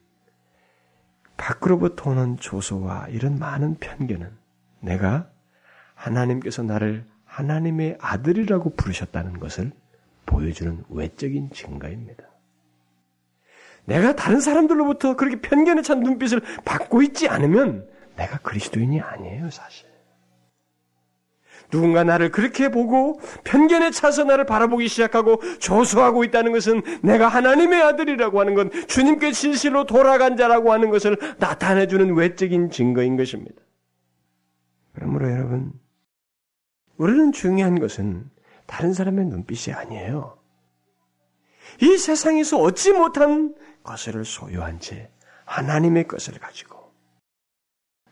[1.36, 4.47] 밖으로부터 오는 조소와 이런 많은 편견은
[4.80, 5.30] 내가
[5.96, 9.72] 하나님께서 나를 하나님의 아들이라고 부르셨다는 것을
[10.26, 12.24] 보여주는 외적인 증거입니다.
[13.86, 19.88] 내가 다른 사람들로부터 그렇게 편견에 찬 눈빛을 받고 있지 않으면 내가 그리스도인이 아니에요, 사실.
[21.70, 28.40] 누군가 나를 그렇게 보고 편견에 차서 나를 바라보기 시작하고 조소하고 있다는 것은 내가 하나님의 아들이라고
[28.40, 33.67] 하는 건 주님께 진실로 돌아간 자라고 하는 것을 나타내주는 외적인 증거인 것입니다.
[34.98, 35.80] 그러므로 여러분,
[36.98, 38.32] 우리는 중요한 것은
[38.66, 40.40] 다른 사람의 눈빛이 아니에요.
[41.84, 45.12] 이 세상에서 얻지 못한 것을 소유한 채
[45.46, 46.92] 하나님의 것을 가지고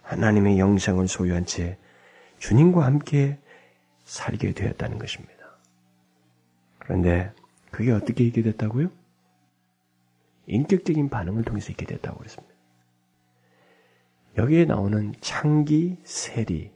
[0.03, 1.79] 하나님의 영상을 소유한 채
[2.37, 3.39] 주님과 함께
[4.03, 5.33] 살게 되었다는 것입니다.
[6.77, 7.33] 그런데
[7.71, 8.91] 그게 어떻게 있게 됐다고요?
[10.45, 12.53] 인격적인 반응을 통해서 있게 됐다고 그랬습니다.
[14.37, 16.74] 여기에 나오는 창기, 세리,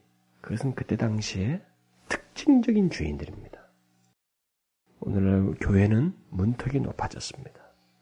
[0.50, 1.62] 그것은 그때 당시에
[2.08, 3.60] 특징적인 주인들입니다.
[5.00, 7.60] 오늘날 교회는 문턱이 높아졌습니다.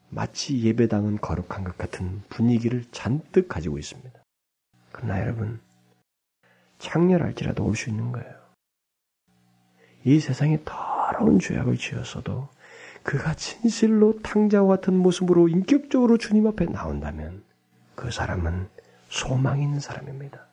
[0.07, 4.23] 마치 예배당은 거룩한 것 같은 분위기를 잔뜩 가지고 있습니다.
[4.93, 5.59] 그러나 여러분,
[6.79, 8.33] 창렬할지라도 올 수 있는 거예요.
[10.05, 12.47] 이 세상에 더러운 죄악을 지었어도
[13.03, 17.43] 그가 진실로 탕자와 같은 모습으로 인격적으로 주님 앞에 나온다면
[17.95, 18.69] 그 사람은
[19.09, 20.46] 소망 있는 사람입니다.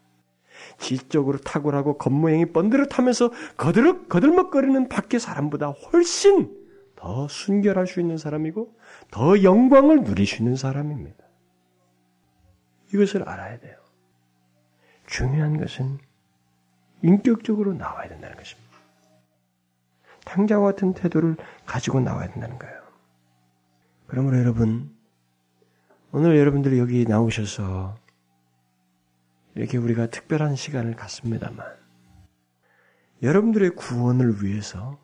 [0.78, 6.50] 지적으로 탁월하고 겉모양이 번드릇하면서 거드륵 거들먹거리는 밖의 사람보다 훨씬
[6.96, 8.74] 더 순결할 수 있는 사람이고
[9.10, 11.24] 더 영광을 누릴 수 있는 사람입니다.
[12.92, 13.76] 이것을 알아야 돼요.
[15.06, 15.98] 중요한 것은
[17.02, 18.64] 인격적으로 나와야 된다는 것입니다.
[20.24, 21.36] 탕자와 같은 태도를
[21.66, 22.82] 가지고 나와야 된다는 거예요.
[24.06, 24.94] 그러므로 여러분,
[26.12, 27.96] 오늘 여러분들이 여기 나오셔서
[29.54, 31.66] 이렇게 우리가 특별한 시간을 갖습니다만,
[33.22, 34.98] 여러분들의 구원을 위해서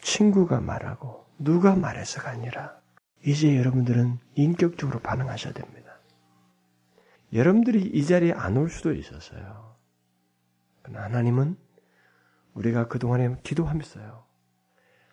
[0.00, 2.76] 친구가 말하고 누가 말해서가 아니라
[3.24, 5.92] 이제 여러분들은 인격적으로 반응하셔야 됩니다.
[7.32, 9.76] 여러분들이 이 자리에 안 올 수도 있었어요.
[10.82, 11.56] 하나님은
[12.54, 14.26] 우리가 그동안에 기도하면서요.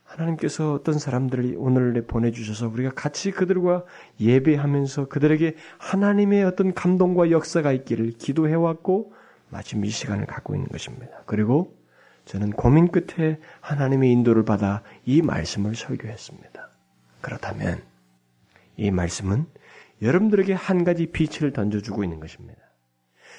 [0.09, 3.83] 하나님께서 어떤 사람들을 오늘 보내주셔서 우리가 같이 그들과
[4.19, 9.13] 예배하면서 그들에게 하나님의 어떤 감동과 역사가 있기를 기도해왔고
[9.49, 11.21] 마침 이 시간을 갖고 있는 것입니다.
[11.25, 11.77] 그리고
[12.25, 16.69] 저는 고민 끝에 하나님의 인도를 받아 이 말씀을 설교했습니다.
[17.21, 17.81] 그렇다면
[18.77, 19.45] 이 말씀은
[20.01, 22.59] 여러분들에게 한 가지 빛을 던져주고 있는 것입니다.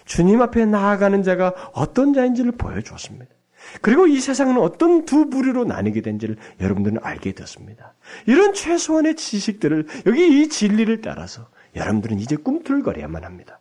[0.04, 3.26] 주님 앞에 나아가는 자가 어떤 자인지를 보여주었습니다.
[3.82, 7.94] 그리고 이 세상은 어떤 두 부류로 나뉘게 된지를 여러분들은 알게 되었습니다.
[8.26, 13.60] 이런 최소한의 지식들을 여기 이 진리를 따라서 여러분들은 이제 꿈틀거려야만 합니다.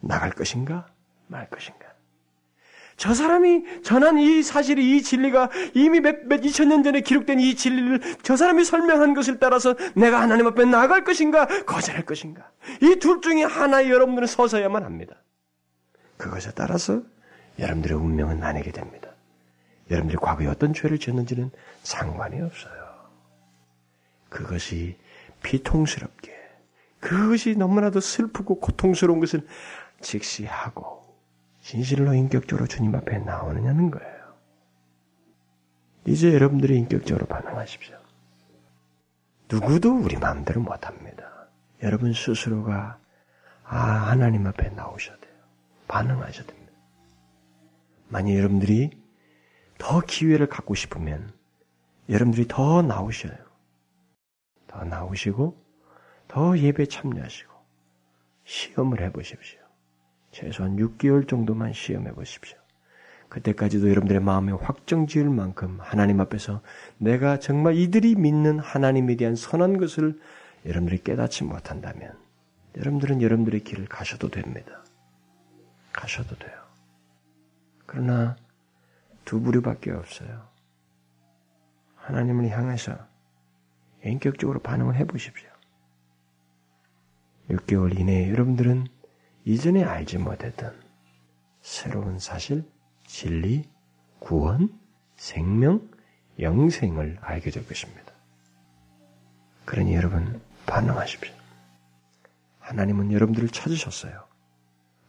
[0.00, 0.86] 나갈 것인가
[1.26, 1.84] 말 것인가.
[2.96, 7.56] 저 사람이 전한 이 사실이 이 진리가 이미 몇, 몇 이천 년 전에 기록된 이
[7.56, 12.50] 진리를 저 사람이 설명한 것을 따라서 내가 하나님 앞에 나갈 것인가 거절할 것인가.
[12.80, 15.16] 이 둘 중에 하나에 여러분들은 서서야만 합니다.
[16.16, 17.02] 그것에 따라서
[17.58, 19.10] 여러분들의 운명은 나뉘게 됩니다.
[19.90, 21.50] 여러분들이 과거에 어떤 죄를 지었는지는
[21.82, 22.84] 상관이 없어요.
[24.28, 24.96] 그것이
[25.42, 26.32] 비통스럽게,
[27.00, 29.46] 그것이 너무나도 슬프고 고통스러운 것을
[30.00, 31.04] 직시하고,
[31.62, 34.14] 진실로 인격적으로 주님 앞에 나오느냐는 거예요.
[36.06, 37.96] 이제 여러분들이 인격적으로 반응하십시오.
[39.50, 41.46] 누구도 우리 마음대로 못합니다.
[41.82, 42.98] 여러분 스스로가
[43.64, 45.32] 아 하나님 앞에 나오셔야 돼요.
[45.88, 46.63] 반응하셔야 됩니다.
[48.14, 48.90] 만약 여러분들이
[49.76, 51.32] 더 기회를 갖고 싶으면
[52.08, 53.34] 여러분들이 더 나오셔요.
[54.68, 55.60] 더 나오시고
[56.28, 57.52] 더 예배 참여하시고
[58.44, 59.58] 시험을 해보십시오.
[60.30, 62.56] 최소한 6개월 정도만 시험해 보십시오.
[63.30, 66.62] 그때까지도 여러분들의 마음에 확정 지을 만큼 하나님 앞에서
[66.98, 70.20] 내가 정말 이들이 믿는 하나님에 대한 선한 것을
[70.64, 72.16] 여러분들이 깨닫지 못한다면
[72.76, 74.84] 여러분들은 여러분들의 길을 가셔도 됩니다.
[75.92, 76.63] 가셔도 돼요.
[77.94, 78.36] 그러나
[79.24, 80.48] 두 부류밖에 없어요.
[81.94, 82.98] 하나님을 향해서
[84.04, 85.48] 인격적으로 반응을 해보십시오.
[87.50, 88.88] 6개월 이내에 여러분들은
[89.44, 90.74] 이전에 알지 못했던
[91.62, 92.68] 새로운 사실,
[93.06, 93.70] 진리,
[94.18, 94.76] 구원,
[95.14, 95.88] 생명,
[96.40, 98.12] 영생을 알게 될 것입니다.
[99.66, 101.32] 그러니 여러분 반응하십시오.
[102.58, 104.26] 하나님은 여러분들을 찾으셨어요.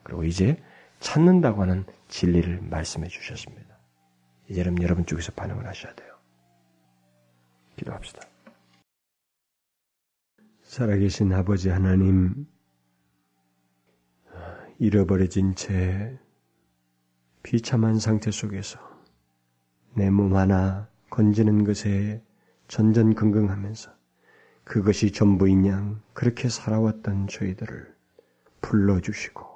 [0.04, 0.62] 그리고 이제
[1.00, 3.76] 찾는다고 하는 진리를 말씀해 주셨습니다.
[4.48, 6.14] 이제는 여러분 쪽에서 반응을 하셔야 돼요.
[7.76, 8.20] 기도합시다.
[10.62, 12.46] 살아계신 아버지 하나님,
[14.78, 16.18] 잃어버려진 채
[17.42, 18.78] 비참한 상태 속에서
[19.94, 22.22] 내 몸 하나 건지는 것에
[22.68, 23.90] 전전긍긍하면서
[24.64, 27.94] 그것이 전부인 양 그렇게 살아왔던 저희들을
[28.60, 29.55] 불러주시고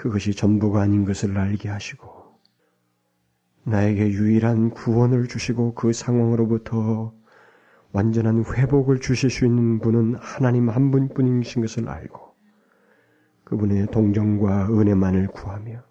[0.00, 2.08] 그것이 전부가 아닌 것을 알게 하시고
[3.64, 7.12] 나에게 유일한 구원을 주시고 그 상황으로부터
[7.92, 12.34] 완전한 회복을 주실 수 있는 분은 하나님 한 분뿐이신 것을 알고
[13.44, 15.82] 그분의 동정과 은혜만을 구하며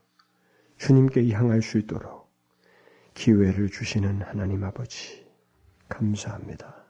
[0.78, 2.34] 주님께 향할 수 있도록
[3.14, 5.28] 기회를 주시는 하나님 아버지
[5.88, 6.84] 감사합니다.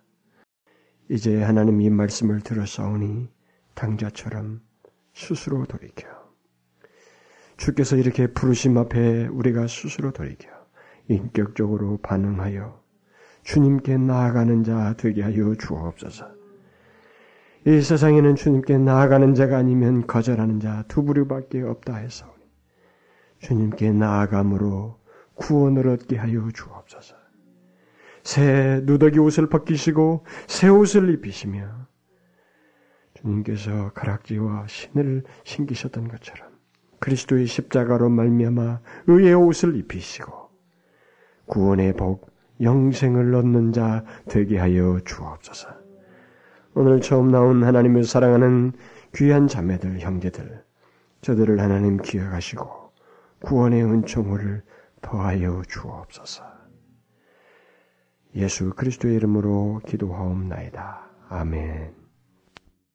[1.10, 3.28] 이제 하나님 이 말씀을 들어싸우니
[3.74, 4.62] 당자처럼
[5.14, 6.19] 스스로 돌이켜
[7.60, 10.50] 주께서 이렇게 부르심 앞에 우리가 스스로 돌이켜
[11.10, 12.82] 인격적으로 반응하여
[13.44, 16.26] 주님께 나아가는 자 되게 하여 주옵소서.
[17.68, 22.34] 이 세상에는 주님께 나아가는 자가 아니면 거절하는 자 두 부류밖에 없다 해서
[23.40, 24.98] 주님께 나아감으로
[25.36, 27.16] 구원을 얻게 하여 주옵소서.
[28.24, 31.88] 새 누더기 옷을 벗기시고 새 옷을 입히시며
[33.16, 36.49] 주님께서 가락지와 신을 신기셨던 것처럼
[37.00, 40.50] 그리스도의 십자가로 말미암아 의의 옷을 입히시고
[41.46, 42.30] 구원의 복,
[42.62, 45.70] 영생을 얻는 자 되게 하여 주옵소서.
[46.76, 48.74] 오늘 처음 나온 하나님을 사랑하는
[49.16, 50.64] 귀한 자매들, 형제들,
[51.22, 52.92] 저들을 하나님 기억하시고
[53.42, 54.64] 구원의 은총을
[55.02, 56.44] 더하여 주옵소서.
[58.36, 61.10] 예수 그리스도의 이름으로 기도하옵나이다.
[61.30, 61.99] 아멘.